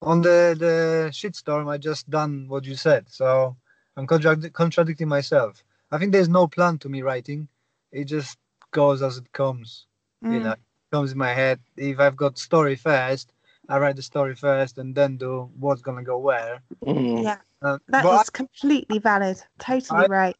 [0.00, 3.56] On the the shitstorm, I just done what you said, so
[3.98, 5.64] I'm contradic- contradicting myself.
[5.90, 7.48] I think there's no plan to me writing;
[7.90, 8.38] it just
[8.70, 9.86] goes as it comes.
[10.22, 10.42] You Mm.
[10.44, 11.58] know, it comes in my head.
[11.76, 13.32] If I've got story first,
[13.68, 16.62] I write the story first, and then do what's gonna go where.
[16.84, 17.24] Mm.
[17.24, 19.42] Yeah, Uh, that but I- completely valid.
[19.58, 20.36] Totally I- right.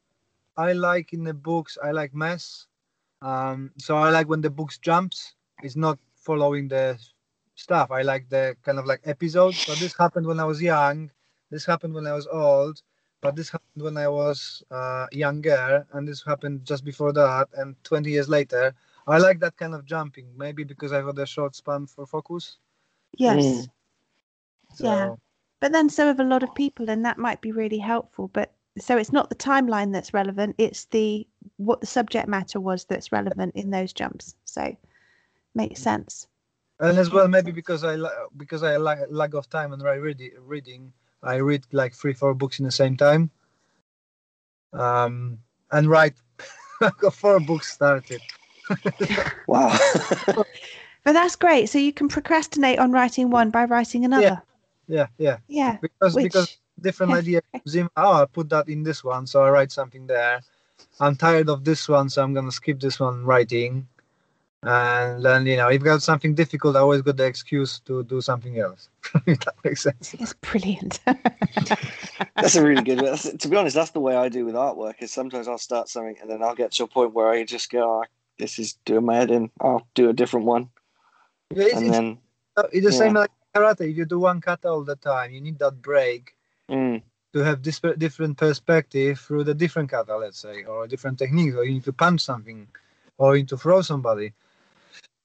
[0.57, 2.66] I like in the books, I like mess.
[3.23, 5.35] Um, so I like when the books jumps.
[5.62, 6.99] It's not following the
[7.57, 7.90] stuff.
[7.90, 9.59] I like the kind of like episodes.
[9.66, 11.11] So this happened when I was young.
[11.51, 12.83] This happened when I was old.
[13.20, 17.76] But this happened when I was uh, younger, and this happened just before that, and
[17.85, 18.74] 20 years later.
[19.07, 20.37] I like that kind of jumping.
[20.37, 22.59] Maybe because I've got a short span for focus.
[23.18, 23.66] Yes.
[23.66, 23.70] Mm.
[24.74, 25.14] So, Yeah.
[25.61, 28.28] But then so have a lot of people, and that might be really helpful.
[28.28, 31.26] But so it's not the timeline that's relevant; it's the
[31.57, 34.37] what the subject matter was that's relevant in those jumps.
[34.44, 34.76] So
[35.54, 36.28] makes sense.
[36.81, 39.94] and as well maybe because I li- because I like lack of time and I
[39.94, 43.31] read reading, I read like three four books in the same time.
[44.72, 45.38] Um,
[45.72, 46.14] and write.
[46.81, 48.20] I've four books started.
[49.46, 49.76] Wow.
[51.04, 51.70] But that's great.
[51.70, 54.42] So you can procrastinate on writing one by writing another.
[54.87, 55.38] Yeah, yeah.
[55.48, 55.78] Yeah.
[55.81, 57.40] Because Which because different idea.
[57.66, 60.42] Zim, oh, I put that in this one, so I write something there.
[61.00, 63.88] I'm tired of this one, so I'm gonna skip this one writing.
[64.62, 68.03] And then you know, if I got something difficult, I always got the excuse to
[68.03, 68.88] do something else.
[69.27, 70.14] if that makes sense.
[70.14, 70.99] it's brilliant.
[72.35, 72.99] that's a really good.
[72.99, 74.94] That's, to be honest, that's the way I do with artwork.
[75.01, 77.71] Is sometimes I'll start something and then I'll get to a point where I just
[77.71, 78.05] go, oh,
[78.38, 80.71] "This is doing my head in." I'll do a different one,
[81.55, 82.18] Yeah, it's, and it's, then
[82.73, 83.21] it's the same yeah.
[83.21, 83.90] like karate.
[83.90, 86.35] If you do one kata all the time, you need that break
[86.68, 87.01] mm,
[87.33, 91.64] to have this different perspective through the different kata, let's say, or different techniques, or
[91.64, 92.66] you need to punch something,
[93.18, 94.33] or you need to throw somebody,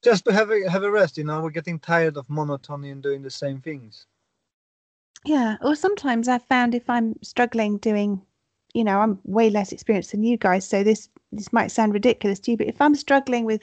[0.04, 1.18] just to have a have a rest.
[1.18, 4.06] You know, we're getting tired of monotony and doing the same things.
[5.24, 5.56] yeah.
[5.62, 8.22] Or sometimes I've found if I'm struggling doing,
[8.74, 12.38] you know, I'm way less experienced than you guys, so this this might sound ridiculous
[12.40, 13.62] to you, but if I'm struggling with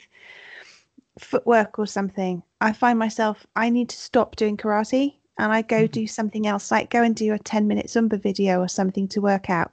[1.19, 5.87] footwork or something, I find myself I need to stop doing karate and I go
[5.87, 5.87] Mhm.
[5.87, 9.21] do something else, like go and do a 10 minute Zumba video or something to
[9.21, 9.71] work out.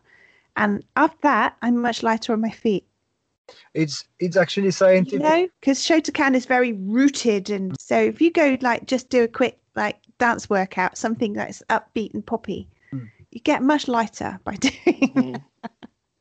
[0.56, 2.87] And after that, I'm much lighter on my feet.
[3.74, 5.22] It's it's actually You scientific.
[5.22, 7.50] know, because Shotokan is very rooted.
[7.50, 11.62] And so if you go like just do a quick like dance workout, something that's
[11.70, 13.10] upbeat and poppy, Mm.
[13.30, 15.44] you get much lighter by doing mm.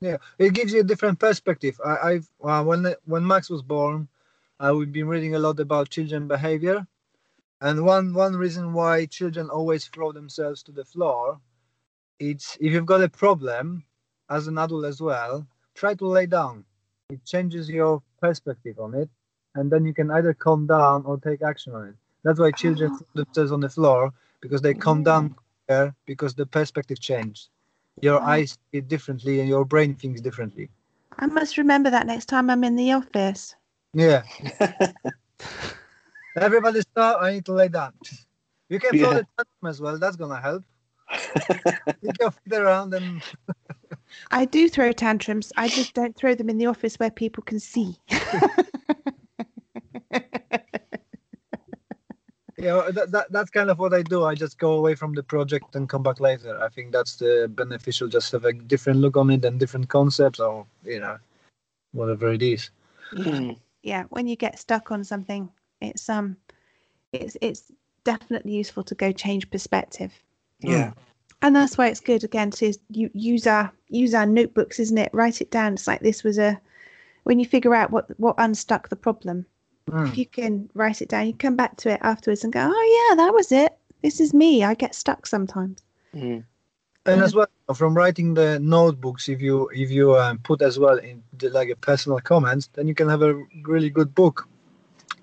[0.02, 1.80] Yeah, it gives you a different perspective.
[1.84, 4.08] I, I've uh, when when Max was born,
[4.60, 6.86] uh, we've been reading a lot about children behavior,
[7.62, 11.40] and one one reason why children always throw themselves to the floor,
[12.20, 13.86] it's if you've got a problem,
[14.30, 16.66] as an adult as well, try to lay down.
[17.10, 19.10] It changes your perspective on it,
[19.56, 21.96] and then you can either calm down or take action on it.
[22.24, 22.96] That's why children ah.
[23.00, 23.06] Oh.
[23.14, 25.34] throw themselves on the floor because they calm down
[25.66, 27.48] quicker because the perspective changed.
[28.02, 28.26] Your Oh.
[28.26, 30.70] eyes see it differently and your brain thinks differently.
[31.18, 33.56] I must remember that next time I'm in the office.
[33.94, 34.24] Yeah.
[36.36, 37.22] Everybody stop.
[37.22, 37.94] I need to lay down.
[38.68, 39.20] You can throw Yeah.
[39.20, 39.98] the tantrum as well.
[39.98, 40.66] That's gonna help.
[41.14, 43.22] Kick your feet around and
[44.32, 45.52] I do throw tantrums.
[45.58, 47.96] I just don't throw them in the office where people can see.
[52.58, 54.26] you know that, that that's kind of what I do.
[54.26, 56.60] I just go away from the project and come back later.
[56.62, 58.08] I think that's the beneficial.
[58.08, 61.18] Just have a different look on it and different concepts, or you know,
[61.92, 62.70] whatever it is.
[63.14, 63.58] Mm.
[63.84, 65.50] yeah, when you get stuck on something,
[65.82, 66.38] it's um,
[67.14, 67.72] it's it's
[68.04, 70.14] definitely useful to go change perspective.
[70.62, 70.92] Yeah.
[71.42, 75.10] and that's why it's good again to you use our use our notebooks isn't it
[75.14, 76.60] write it down it's like this was a
[77.24, 79.46] when you figure out what what unstuck the problem
[79.90, 80.10] Mm.
[80.10, 83.10] if you can write it down you come back to it afterwards and go oh
[83.10, 85.82] yeah that was it this is me i get stuck sometimes
[86.14, 86.44] Mm.
[87.06, 90.98] And as well, from writing the notebooks, if you if you um, put as well
[90.98, 94.48] in the, like a personal comments, then you can have a really good book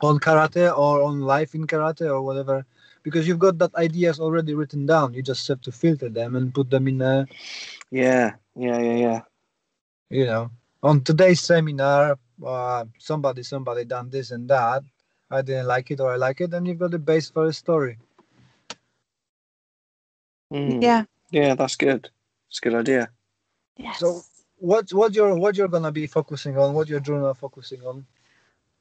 [0.01, 2.65] on karate or on life in karate or whatever,
[3.05, 5.15] because you've got that ideas already written down.
[5.15, 7.27] You just have to filter them and put them in a
[7.93, 8.35] Yeah.
[8.57, 8.81] Yeah.
[8.81, 8.97] Yeah.
[9.07, 9.21] Yeah.
[10.11, 10.51] you know
[10.83, 14.83] on today's seminar uh, somebody somebody done this and that
[15.31, 17.53] i didn't like it or i like it and you've got the base for a
[17.53, 17.99] story
[20.53, 20.83] Mm.
[20.83, 21.55] yeah Yeah.
[21.57, 22.11] That's good.
[22.49, 23.09] It's a good idea.
[23.77, 24.23] yes So-
[24.59, 28.07] what what you're what you're gonna be focusing on what your journal focusing on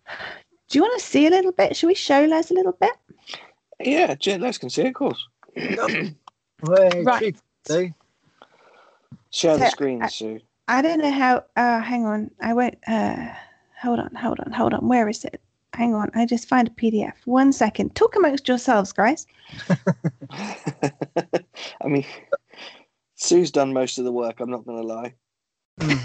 [0.70, 2.94] do you want to see a little bit should we show les a little bit
[3.80, 4.16] Yeah.
[4.16, 5.28] Jen, Les can see, of course.
[5.56, 5.76] Hey,
[6.62, 7.18] Right.
[7.18, 7.38] treat,
[7.70, 7.90] eh?
[9.32, 10.40] Share the So, screen, I- Sue.
[10.68, 13.28] i don't know how uh hang on i won't uh
[13.82, 15.42] hold on hold on hold on where is it
[15.74, 19.28] hang on i just find a pdf one second talk amongst yourselves guys
[20.30, 22.06] I mean,
[23.16, 24.40] Sue's done most of the work.
[24.40, 25.14] I'm not going to lie.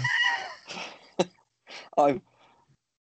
[1.97, 2.21] I've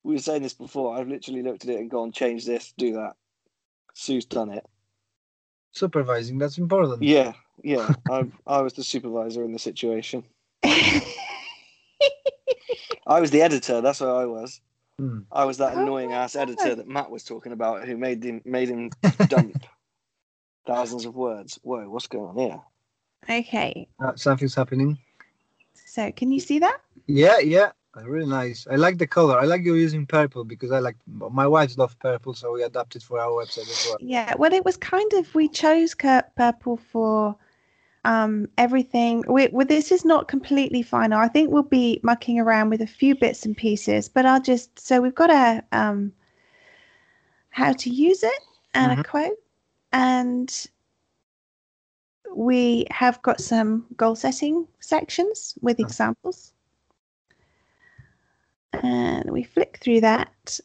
[0.05, 0.96] we were saying this before.
[0.96, 3.14] I've literally looked at it and gone, change this, do that.
[3.98, 4.64] Sue's done it.
[5.72, 7.32] supervising that's important Yeah,
[7.62, 7.94] yeah.
[8.11, 10.22] I I was the supervisor in the situation.
[13.06, 13.80] I was the editor.
[13.80, 14.61] That's what I was.
[14.98, 15.20] Hmm.
[15.32, 18.22] I was that Oh annoying my ass editor that Matt was talking about, who made
[18.22, 18.90] him made him
[19.28, 19.64] dump
[20.66, 21.59] thousands of words.
[21.62, 22.61] Whoa, what's going on here?
[23.28, 24.96] okay Uh, something's happening
[25.74, 27.72] so can you see that yeah yeah
[28.04, 31.46] really nice i like the color i like you using purple because i like my
[31.46, 34.76] wife loves purple so we adapted for our website as well Yeah, well, it was
[34.76, 37.37] kind of we chose Purple for
[38.04, 39.24] um, everything.
[39.28, 41.18] We, well, this is not completely final.
[41.18, 44.78] I think we'll be mucking around with a few bits and pieces, but I'll just
[44.78, 46.12] so we've got a um,
[47.50, 48.40] how to use it
[48.74, 49.38] and a quote,
[49.92, 50.66] and
[52.35, 55.82] we have got some goal setting sections with Oh.
[55.82, 56.52] examples,
[58.82, 60.60] and we flick through that,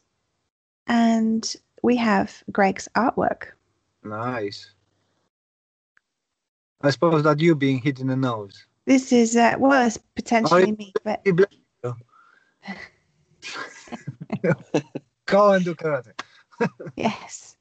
[0.88, 3.54] and we have Greg's artwork.
[4.04, 4.72] nice
[6.82, 10.72] i suppose that you being hit in the nose This is uh, well, it's potentially
[10.72, 11.24] me, but
[15.26, 16.14] go and do karate
[16.96, 17.56] yes.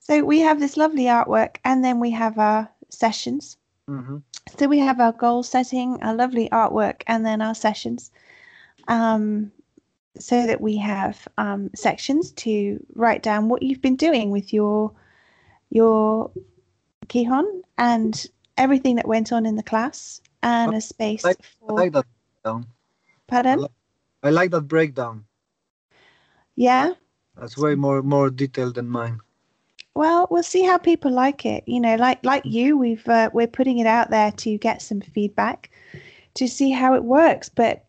[0.00, 3.56] So we have this lovely artwork, and then we have our sessions.
[3.86, 4.18] hmm
[4.58, 8.10] So we have our goal setting, our lovely artwork, and then our sessions.
[8.88, 9.52] Um,
[10.18, 14.92] so that we have um, sections to write down what you've been doing with your
[15.70, 16.30] your
[17.06, 21.72] kihon and everything that went on in the class, and a space Like- i for
[21.74, 22.06] like that
[22.44, 22.66] down
[23.28, 23.60] pardon.
[23.60, 23.70] like-
[24.22, 25.24] i like that breakdown
[26.56, 26.94] Yeah.
[27.36, 29.18] that's way more more detailed than mine
[29.94, 31.64] Well, we'll see how people like it.
[31.66, 35.00] You know, like like you, we've uh, we're putting it out there to get some
[35.00, 35.70] feedback,
[36.34, 37.48] to see how it works.
[37.48, 37.84] But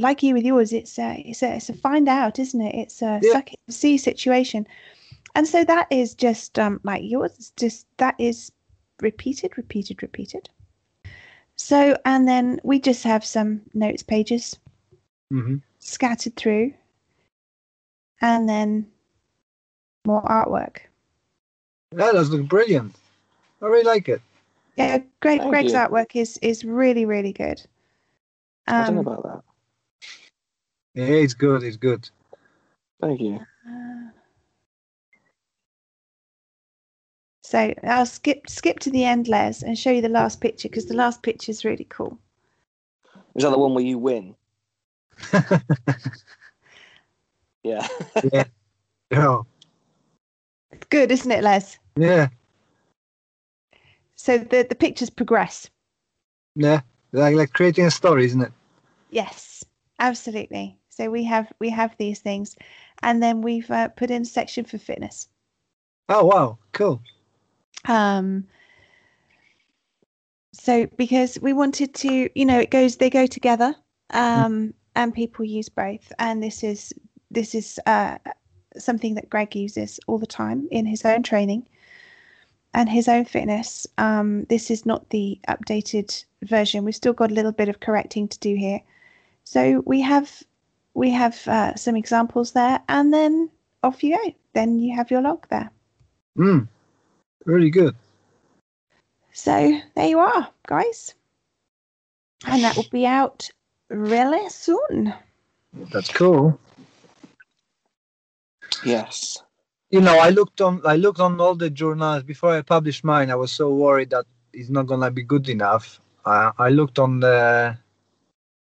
[0.00, 2.74] like you with yours, it's a it's a it's a find out, isn't it?
[2.74, 3.32] It's a Yeah.
[3.32, 4.66] suck it see situation,
[5.34, 7.32] and so that is just um like yours.
[7.38, 8.50] It's just that is
[9.00, 10.48] repeated, repeated, repeated.
[11.56, 14.58] So and then we just have some notes pages
[15.30, 16.74] hmm scattered through,
[18.20, 18.86] and then
[20.06, 20.78] more artwork.
[21.92, 22.94] that does look brilliant
[23.62, 24.20] i really like it
[24.76, 25.78] Yeah, Greg, Thank Greg's you.
[25.78, 27.62] artwork is is really really good.
[28.78, 29.42] I don't know Um, about that.
[30.94, 31.62] Yeah, it's good.
[31.62, 32.08] It's good.
[33.00, 33.40] Thank you.
[37.42, 40.86] so I'll skip skip to the end, Les, and show you the last picture because
[40.86, 42.18] the last picture is really cool.
[43.34, 44.34] Is that the one where you win?
[47.62, 47.86] Yeah.
[48.32, 48.44] Yeah.
[49.10, 49.46] It's oh.
[50.88, 51.78] good, isn't it, Les?
[51.96, 52.28] Yeah.
[54.16, 55.70] So the the pictures progress.
[56.54, 56.80] Yeah.
[57.12, 58.52] Like like creating a story, isn't it?
[59.10, 59.64] Yes,
[59.98, 60.79] absolutely.
[60.90, 62.56] So we have we have these things,
[63.02, 65.28] and then we've uh, put in a section for fitness.
[66.08, 67.00] Oh wow, cool.
[67.86, 68.46] Um,
[70.52, 73.74] so because we wanted to, you know, it goes they go together,
[74.10, 76.92] um, and people use both, and this is
[77.30, 78.18] this is uh,
[78.76, 81.68] something that Greg uses all the time in his own training
[82.74, 83.86] and his own fitness.
[83.98, 86.84] Um, this is not the updated version.
[86.84, 88.80] We've still got a little bit of correcting to do here.
[89.44, 90.42] So we have
[90.94, 93.50] we have uh, some examples there, and then
[93.82, 94.34] off you go.
[94.52, 95.70] Then you have your log there.
[96.36, 96.66] Mm.
[97.44, 97.94] Really good.
[99.32, 101.14] So there you are, guys.
[102.46, 103.48] And that will be out
[103.88, 105.14] really soon.
[105.92, 106.58] That's cool.
[108.84, 109.42] Yes.
[109.90, 113.30] You know, I looked on I looked on all the journals before I published mine.
[113.30, 116.00] I was so worried that it's not gonna be good enough.
[116.24, 117.76] Uh, I looked on the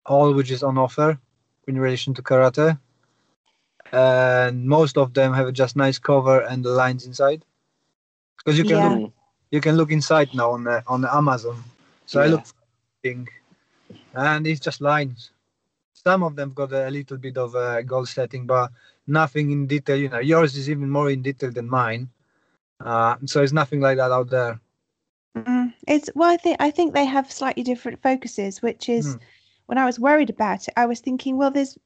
[0.07, 1.18] all which is on offer
[1.68, 2.79] in relation to karate,
[3.92, 7.44] and most of them have just nice cover and the lines inside.
[8.38, 8.88] Because you can Yeah.
[8.88, 9.12] look,
[9.50, 11.62] you can look inside now on the, on the Amazon.
[12.07, 12.31] So I Yeah.
[12.33, 12.44] look
[13.03, 13.29] thing,
[14.14, 15.31] and it's just lines.
[15.92, 18.70] Some of them got a little bit of a goal setting, but
[19.07, 19.96] nothing in detail.
[19.96, 22.11] You know, yours is even more in detail than mine.
[22.81, 24.61] Uh, so it's nothing like that out there.
[25.37, 29.20] Mm, it's well, I think I think they have slightly different focuses, which is Mm.
[29.66, 31.79] When I was worried about it, I was thinking, well, there's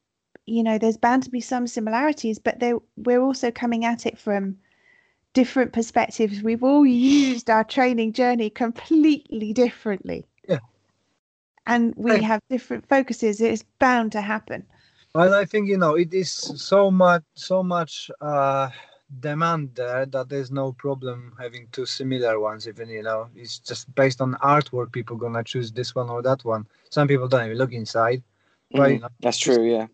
[0.45, 4.17] you know, there's bound to be some similarities, but they we're also coming at it
[4.17, 4.57] from
[5.33, 6.41] different perspectives.
[6.41, 10.25] We've all used our training journey completely differently.
[10.47, 10.59] Yeah.
[11.67, 13.39] And we have different focuses.
[13.39, 14.65] It's bound to happen.
[15.13, 18.69] And I think you know it is so much, so much uh,
[19.19, 22.67] demand there that there's no problem having two similar ones.
[22.67, 24.91] Even you know, it's just based on artwork.
[24.91, 26.67] People gonna choose this one or that one.
[26.89, 28.23] Some people don't even look inside.
[28.73, 29.01] But you Mhm.
[29.01, 29.63] know, That's true.
[29.63, 29.87] Yeah.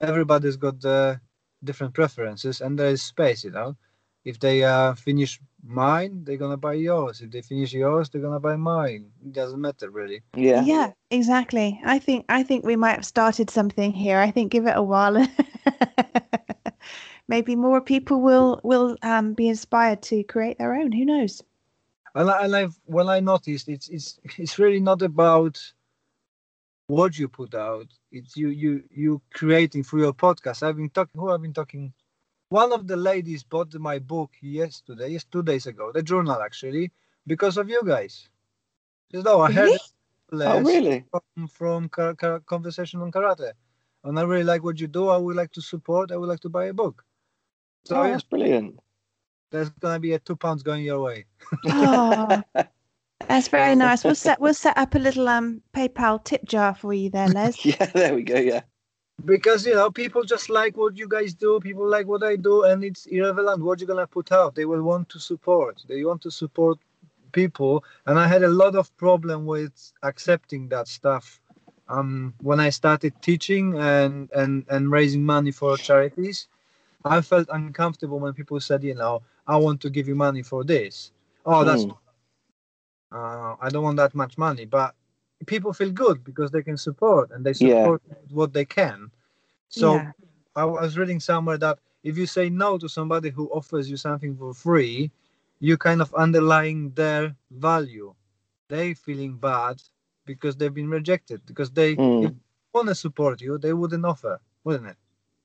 [0.00, 1.16] everybody's got uh,
[1.62, 3.44] different preferences, and there is space.
[3.44, 3.76] You know,
[4.24, 7.20] if they uh, finish mine, they're gonna buy yours.
[7.20, 9.12] If they finish yours, they're gonna buy mine.
[9.24, 10.22] It doesn't matter really.
[10.36, 10.62] Yeah.
[10.64, 14.66] yeah exactly i think i think we might have started something here i think give
[14.66, 15.16] it a while
[17.32, 21.42] maybe more people will will um, be inspired to create their own who knows
[22.14, 25.56] and, I, and I've well I noticed it's it's it's really not about
[26.86, 27.86] what you put out.
[28.10, 30.62] It's you you you creating through your podcast.
[30.62, 31.92] I've been talking who I've been talking.
[32.48, 36.92] One of the ladies bought my book yesterday, yes, two days ago, the journal actually,
[37.26, 38.28] because of you guys.
[39.10, 39.78] You know, I heard Really?
[40.44, 41.04] Oh, really?
[41.10, 43.52] from, from Ka- Ka- conversation on karate,
[44.04, 45.08] and I really like what you do.
[45.08, 46.10] I would like to support.
[46.12, 47.04] I would like to buy a book.
[47.84, 48.78] So Oh, that's brilliant.
[49.50, 51.24] there's gonna be a two pounds going your way.
[51.66, 52.42] oh
[53.28, 56.92] that's very nice we'll set we'll set up a little um paypal tip jar for
[56.94, 57.86] you there les yeah.
[57.86, 58.36] There we go.
[58.36, 58.62] Yeah.
[59.24, 62.64] because you know people just like what you guys do people like what i do
[62.64, 66.20] and it's irrelevant what you're gonna put out they will want to support they want
[66.22, 66.78] to support
[67.32, 71.40] people and i had a lot of problem with accepting that stuff
[71.88, 76.48] um when i started teaching and and and raising money for charities
[77.04, 80.64] i felt uncomfortable when people said you know i want to give you money for
[80.64, 81.12] this
[81.44, 81.96] oh that's Mm.
[83.12, 84.94] uh, I don't want that much money, but
[85.46, 87.92] people feel good because they can support and they Yeah.
[87.92, 89.10] support what they can.
[89.68, 90.12] So Yeah.
[90.54, 94.36] I was reading somewhere that if you say no to somebody who offers you something
[94.36, 95.10] for free,
[95.60, 98.14] you kind of underlying their value.
[98.68, 99.82] They feeling bad
[100.24, 102.38] because they've been rejected because they Mm.
[102.60, 104.96] they want to support you, they wouldn't offer, wouldn't it?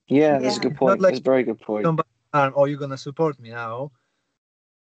[0.08, 0.38] Yeah.
[0.38, 0.62] That's a Yeah.
[0.62, 1.00] good Not point.
[1.00, 1.84] like that's a very good point.
[1.84, 2.00] some-
[2.34, 3.90] arm, oh, you're gonna support me now.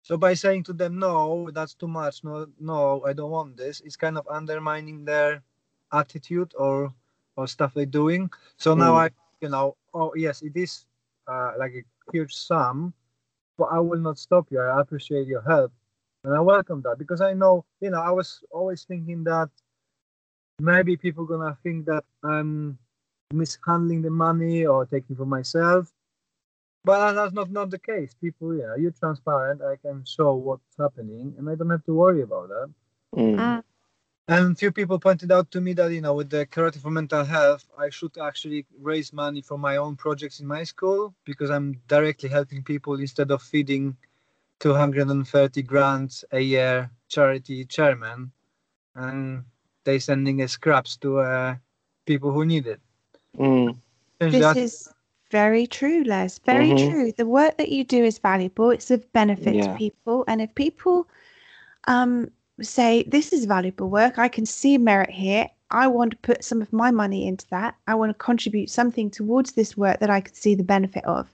[0.03, 2.24] So by saying to them, no, that's too much.
[2.24, 3.82] No, no, I don't want this.
[3.82, 5.43] It's kind of undermining their
[5.91, 6.93] attitude or
[7.38, 8.30] or stuff they're doing.
[8.57, 8.97] So now Mm.
[9.05, 9.09] I,
[9.41, 10.86] you know, oh yes, it is
[11.28, 12.93] uh, like a huge sum,
[13.57, 14.59] but I will not stop you.
[14.59, 15.72] I appreciate your help,
[16.24, 19.49] and I welcome that because I know, you know, I was always thinking that
[20.59, 22.78] maybe people gonna think that I'm
[23.34, 25.91] mishandling the money or taking for myself
[26.84, 28.13] but that's not not the case.
[28.19, 29.61] People, yeah, you're transparent.
[29.61, 32.73] I can show what's happening, and I don't have to worry about that.
[33.15, 33.36] Mm.
[33.36, 33.63] Mm.
[34.27, 37.23] And few people pointed out to me that you know, with the karate for mental
[37.23, 41.82] health, I should actually raise money for my own projects in my school because I'm
[41.88, 43.97] directly helping people instead of feeding
[44.59, 48.32] 230 grand a year charity chairman,
[48.95, 49.43] and
[49.84, 51.55] they sending us scraps to uh,
[52.05, 52.82] people who need it.
[53.38, 53.75] Mm.
[54.19, 54.89] This that- is
[55.32, 56.39] very true, Les.
[56.39, 56.89] Very Mhm.
[56.89, 57.11] true.
[57.13, 58.69] The work that you do is valuable.
[58.71, 59.71] It's of benefit Yeah.
[59.71, 60.23] to people.
[60.27, 61.07] And if people
[61.88, 62.29] um,
[62.61, 65.49] say, this is valuable work, I can see merit here.
[65.71, 67.75] I want to put some of my money into that.
[67.88, 71.34] I want to contribute something towards this work that I could see the benefit of.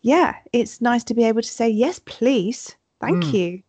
[0.00, 2.74] Yeah, it's nice to be able to say, yes, please.
[3.00, 3.32] Thank Mm.
[3.34, 3.62] you.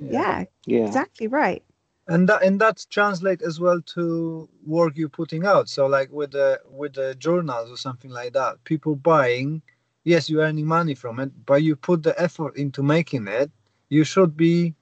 [0.00, 0.86] Yeah, Yeah.
[0.86, 1.64] exactly right.
[2.08, 5.68] And that and that translate as well to work you're putting out.
[5.68, 9.62] So like with the with the journals or something like that people buying
[10.04, 13.50] yes you're earning money from it but you put the effort into making it
[13.90, 14.74] you should be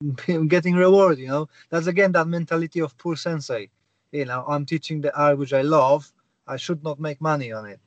[0.48, 1.48] getting reward you know?
[1.70, 3.70] That's again that mentality of poor sensei.
[4.12, 6.12] You know i'm teaching the art which i love
[6.46, 7.80] i should not make money on it.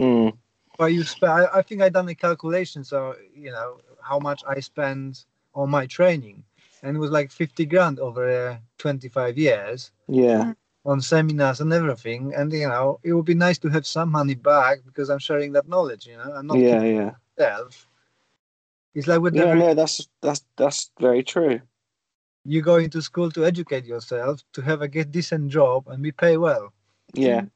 [0.00, 0.36] Mm.
[0.78, 4.42] but you spend I, I think i done a calculation so you know how much
[4.46, 5.24] i spend
[5.54, 6.44] on my training
[6.82, 10.54] and it was like 50 grand over uh, 25 years Yeah.
[10.84, 14.34] on seminars and everything and you know it would be nice to have some money
[14.34, 16.66] back because i'm sharing that knowledge you know i'm not Yeah.
[16.66, 17.10] keeping Yeah.
[17.38, 17.88] it myself
[18.94, 19.44] it's like with Yeah.
[19.44, 21.60] every, No, that's that's that's very true.
[22.44, 26.12] you go into school to educate yourself to have a get decent job and be
[26.12, 26.72] pay well
[27.14, 27.46] Yeah.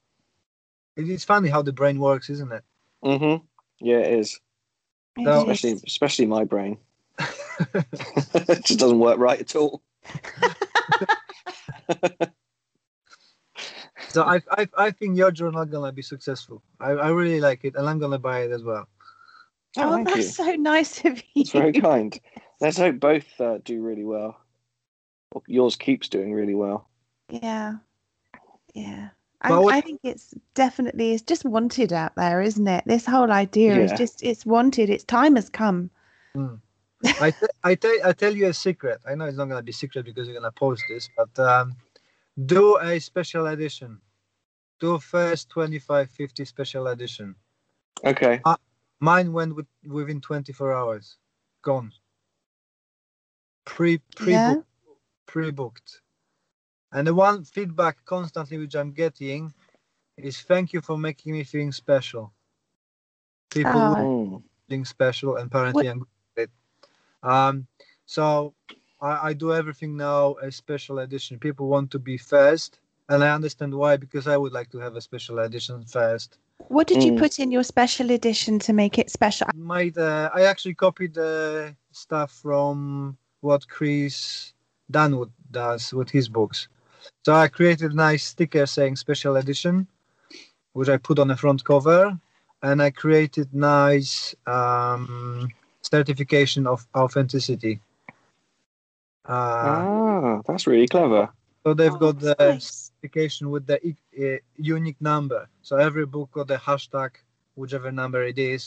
[0.96, 2.64] it is funny how the brain works isn't it
[3.04, 3.44] mm-hmm
[3.80, 4.40] Yeah, it is.
[5.16, 5.32] It No.
[5.34, 5.42] is.
[5.42, 6.78] Especially especially my brain.
[7.74, 9.82] It just doesn't work right at all.
[14.08, 17.74] so I, I i think your journal gonna be successful i, I really like it
[17.76, 18.88] and i'm gonna buy it as well
[19.78, 20.22] Oh, Oh, that's you.
[20.24, 21.22] so nice of you.
[21.36, 22.20] It's very kind.
[22.60, 24.36] Let's hope both uh, do really well.
[25.30, 26.90] Or yours keeps doing really well.
[27.30, 27.76] Yeah.
[28.74, 29.08] Yeah.
[29.40, 32.84] I, what- I think it's definitely it's just wanted out there, isn't it?
[32.84, 34.90] This whole idea is just it's wanted.
[34.90, 35.88] Its time has come.
[37.20, 39.00] I, t- I, tell, I tell you a secret.
[39.08, 41.38] I know it's not going to be secret because you're going to post this, but
[41.38, 41.76] um,
[42.46, 44.00] do a special edition.
[44.80, 47.34] Do first 25, 50 special edition.
[48.04, 48.40] Okay.
[49.00, 51.16] Mine went with, within 24 hours.
[51.62, 51.92] Gone.
[53.64, 54.54] Pre pre Yeah.
[55.26, 56.00] pre booked.
[56.92, 59.52] And the one feedback constantly which I'm getting
[60.16, 62.32] is thank you for making me feeling special.
[63.50, 64.42] People Oh.
[64.68, 66.21] Feeling special and apparently I'm good at it.
[67.22, 67.66] Um,
[68.06, 68.54] so
[69.00, 71.38] I, I do everything now a special edition.
[71.38, 74.96] People want to be first, and I understand why because I would like to have
[74.96, 76.38] a special edition first.
[76.68, 77.18] What did you Mm.
[77.18, 79.46] put in your special edition to make it special?
[79.54, 84.52] Made uh, I actually copied the stuff from what Chris
[84.90, 86.68] Denwood does with his books.
[87.24, 89.86] So I created a nice sticker saying special edition,
[90.72, 92.18] which I put on the front cover,
[92.62, 95.48] and I created nice um,
[95.96, 97.74] certification of authenticity.
[99.28, 101.24] Uh, Ah, that's really clever.
[101.62, 102.90] so they've Oh, got the nice.
[102.90, 104.38] certification with the uh,
[104.74, 105.40] unique number.
[105.62, 107.10] So every book got the hashtag,
[107.60, 108.62] whichever number it is,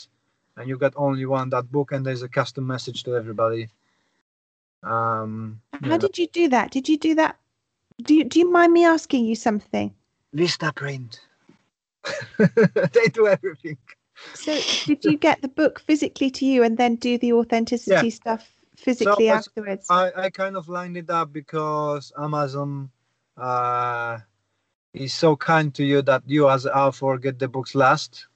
[0.56, 3.68] and you got only one that book, and there's a custom message to everybody.
[4.82, 5.98] Um, How yeah.
[6.04, 6.70] did you do that?
[6.70, 7.34] Did you do that?
[8.06, 9.88] Do you, do you mind me asking you something?
[10.34, 11.12] Vistaprint.
[12.96, 13.78] they do everything.
[14.34, 18.50] So did you get the book physically to you and then do the authenticity stuff
[18.76, 19.86] physically it's- afterwards?
[19.90, 22.90] I, I kind of lined it up because Amazon
[23.36, 24.18] uh,
[24.94, 28.26] is so kind to you that you as an author get the books last.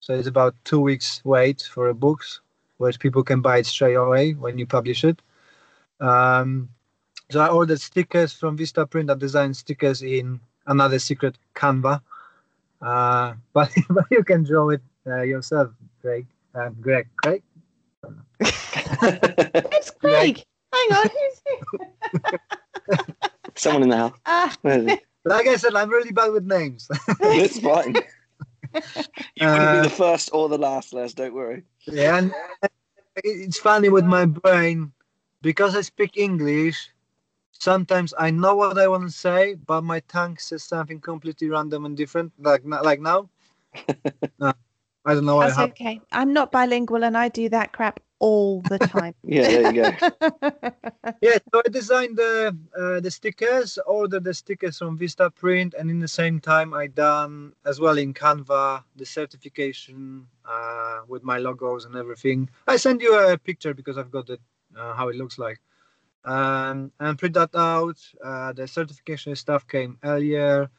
[0.00, 2.40] So it's about two weeks wait for a books,
[2.78, 5.22] whereas people can buy it straight away when you publish it.
[6.00, 6.68] Um,
[7.30, 9.10] so I ordered stickers from Vistaprint.
[9.10, 12.02] I design stickers in another secret Canva,
[12.82, 16.26] uh, but, but you can draw it uh, yourself, Greg.
[16.54, 17.42] Uh, Greg, Greg.
[19.72, 20.42] It's Greg.
[20.72, 21.08] Hang on.
[21.08, 21.42] Who's
[23.54, 24.12] Someone in the house.
[24.26, 25.00] Ah, Where is he?
[25.24, 26.88] Like I said, I'm really bad with names.
[27.20, 27.96] it's fine.
[29.36, 31.12] You wouldn't Uh, be the first or the last, Les.
[31.14, 31.64] Don't worry.
[31.86, 32.32] Yeah, and
[33.16, 34.92] it's funny with my brain
[35.42, 36.90] because I speak English.
[37.52, 41.84] Sometimes I know what I want to say, but my tongue says something completely random
[41.84, 42.32] and different.
[42.38, 43.28] Like like now,
[44.40, 44.52] Uh,
[45.04, 45.46] I don't know why.
[45.46, 46.00] that's hap- okay.
[46.12, 49.14] I'm not bilingual and I do that crap all the time.
[49.24, 49.96] Yeah, there you go.
[51.20, 56.00] Yeah, so I designed the uh, the stickers, ordered the stickers from Vistaprint, and in
[56.00, 61.84] the same time I done as well in Canva the certification uh, with my logos
[61.84, 62.50] and everything.
[62.66, 64.40] I send you a picture because I've got it
[64.76, 65.60] uh, how it looks like.
[66.24, 67.98] um, and print that out.
[68.22, 70.70] Uh, the certification stuff came earlier.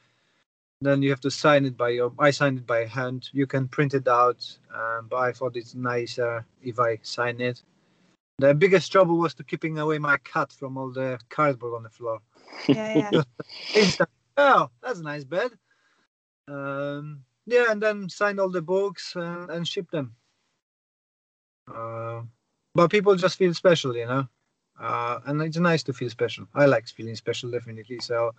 [0.83, 2.11] Then you have to sign it by your.
[2.19, 3.29] I signed it by hand.
[3.31, 7.63] You can print it out, um, but I thought it's nicer if I sign it.
[8.39, 11.89] The biggest trouble was to keeping away my cat from all the cardboard on the
[11.89, 12.19] floor.
[12.67, 13.11] Yeah,
[13.75, 14.05] yeah.
[14.35, 15.51] Oh, that's a nice bed.
[16.47, 20.15] Um, yeah, and then sign all the books and, and ship them.
[21.71, 22.23] Uh,
[22.73, 24.27] but people just feel special, you know.
[24.79, 26.47] Uh, and it's nice to feel special.
[26.55, 27.99] I like feeling special, definitely.
[27.99, 28.33] So,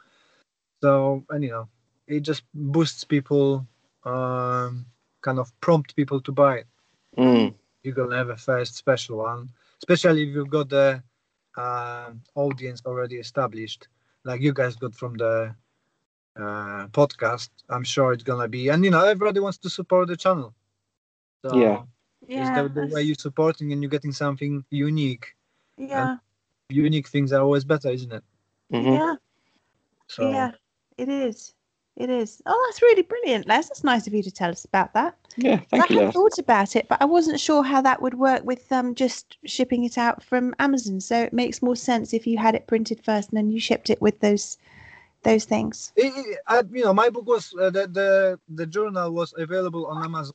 [0.83, 1.69] so and you know,
[2.07, 3.67] it just boosts people,
[4.05, 4.87] um,
[5.23, 6.67] kind of prompt people to buy it.
[7.17, 7.55] Mm.
[7.83, 11.03] You're gonna have a first special one, especially if you've got the
[11.57, 13.89] uh, audience already established,
[14.25, 15.55] like you guys got from the
[16.37, 17.51] uh, podcast.
[17.69, 20.55] I'm sure it's gonna be, and you know, everybody wants to support the channel.
[21.45, 21.83] So Yeah.
[22.27, 25.35] yeah, it's the, the way you're supporting and you're getting something unique.
[25.79, 26.17] yeah,
[26.71, 28.25] Unique things are always better, isn't it?
[28.71, 29.15] hmm yeah,
[30.09, 30.53] So yeah.
[30.97, 31.55] It is.
[31.97, 32.43] It is.
[32.45, 33.69] Oh, that's really brilliant, Les.
[33.69, 35.15] That's nice of you to tell us about that.
[35.37, 36.13] Yeah, thank I you, had Les.
[36.13, 39.85] thought about it, but I wasn't sure how that would work with um just shipping
[39.85, 41.01] it out from Amazon.
[41.01, 43.91] So it makes more sense if you had it printed first and then you shipped
[43.91, 44.59] it with those
[45.23, 45.93] those things.
[45.97, 49.87] it, it, I, you know, my book was uh, the, the the journal was available
[49.87, 50.35] on Amazon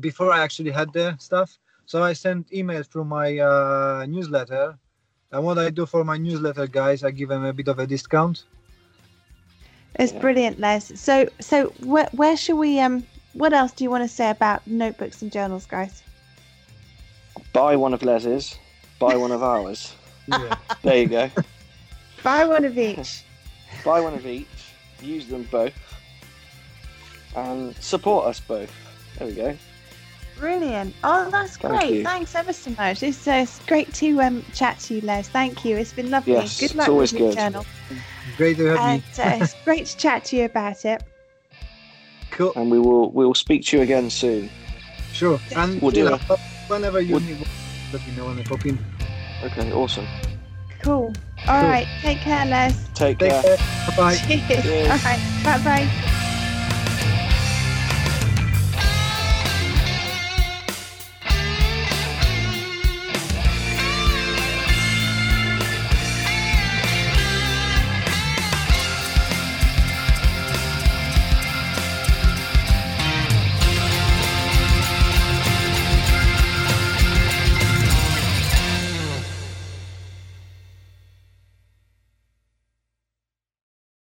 [0.00, 1.58] before I actually had the stuff.
[1.86, 4.78] So I sent emails through my uh, newsletter,
[5.32, 7.86] and what I do for my newsletter guys, I give them a bit of a
[7.86, 8.44] discount.
[9.98, 10.20] It's Yeah.
[10.20, 10.92] brilliant, Les.
[11.00, 14.66] So so where where shall we um what else do you want to say about
[14.66, 16.02] notebooks and journals, guys?
[17.52, 18.56] Buy one of Les's,
[18.98, 19.94] buy one of ours.
[20.28, 20.56] Yeah.
[20.82, 21.30] There you go.
[22.22, 23.24] Buy one of each.
[23.84, 24.46] Buy one of each,
[25.00, 25.72] use them both,
[27.34, 28.70] and support us both.
[29.16, 29.56] There we go.
[30.38, 30.94] Brilliant.
[31.02, 31.92] Oh, that's Thank great.
[31.94, 32.04] you.
[32.04, 33.02] Thanks ever so much.
[33.02, 35.28] It's, uh, it's great to um, chat to you, Les.
[35.28, 35.76] Thank you.
[35.76, 36.34] It's been lovely.
[36.34, 37.38] Yes, good it's luck always with your good.
[37.38, 37.66] journal.
[38.36, 39.22] Great to have And me.
[39.24, 41.02] uh, it's great to chat to you about it.
[42.30, 42.52] Cool.
[42.56, 44.48] And we will we will speak to you again soon.
[45.12, 45.40] Sure.
[45.56, 46.20] And We'll do you it.
[46.68, 47.44] whenever you We'll- need,
[47.92, 48.78] let me know when I pop in.
[49.42, 50.06] Okay, awesome.
[50.82, 51.12] Cool.
[51.48, 51.68] All Cool.
[51.68, 51.86] right.
[52.02, 52.72] Take care, Les.
[52.94, 53.42] Take Take care.
[53.42, 53.56] care.
[53.88, 54.16] Bye bye.
[54.16, 54.62] Cheers.
[54.62, 54.90] Cheers.
[54.90, 55.42] All right.
[55.44, 56.14] Bye bye.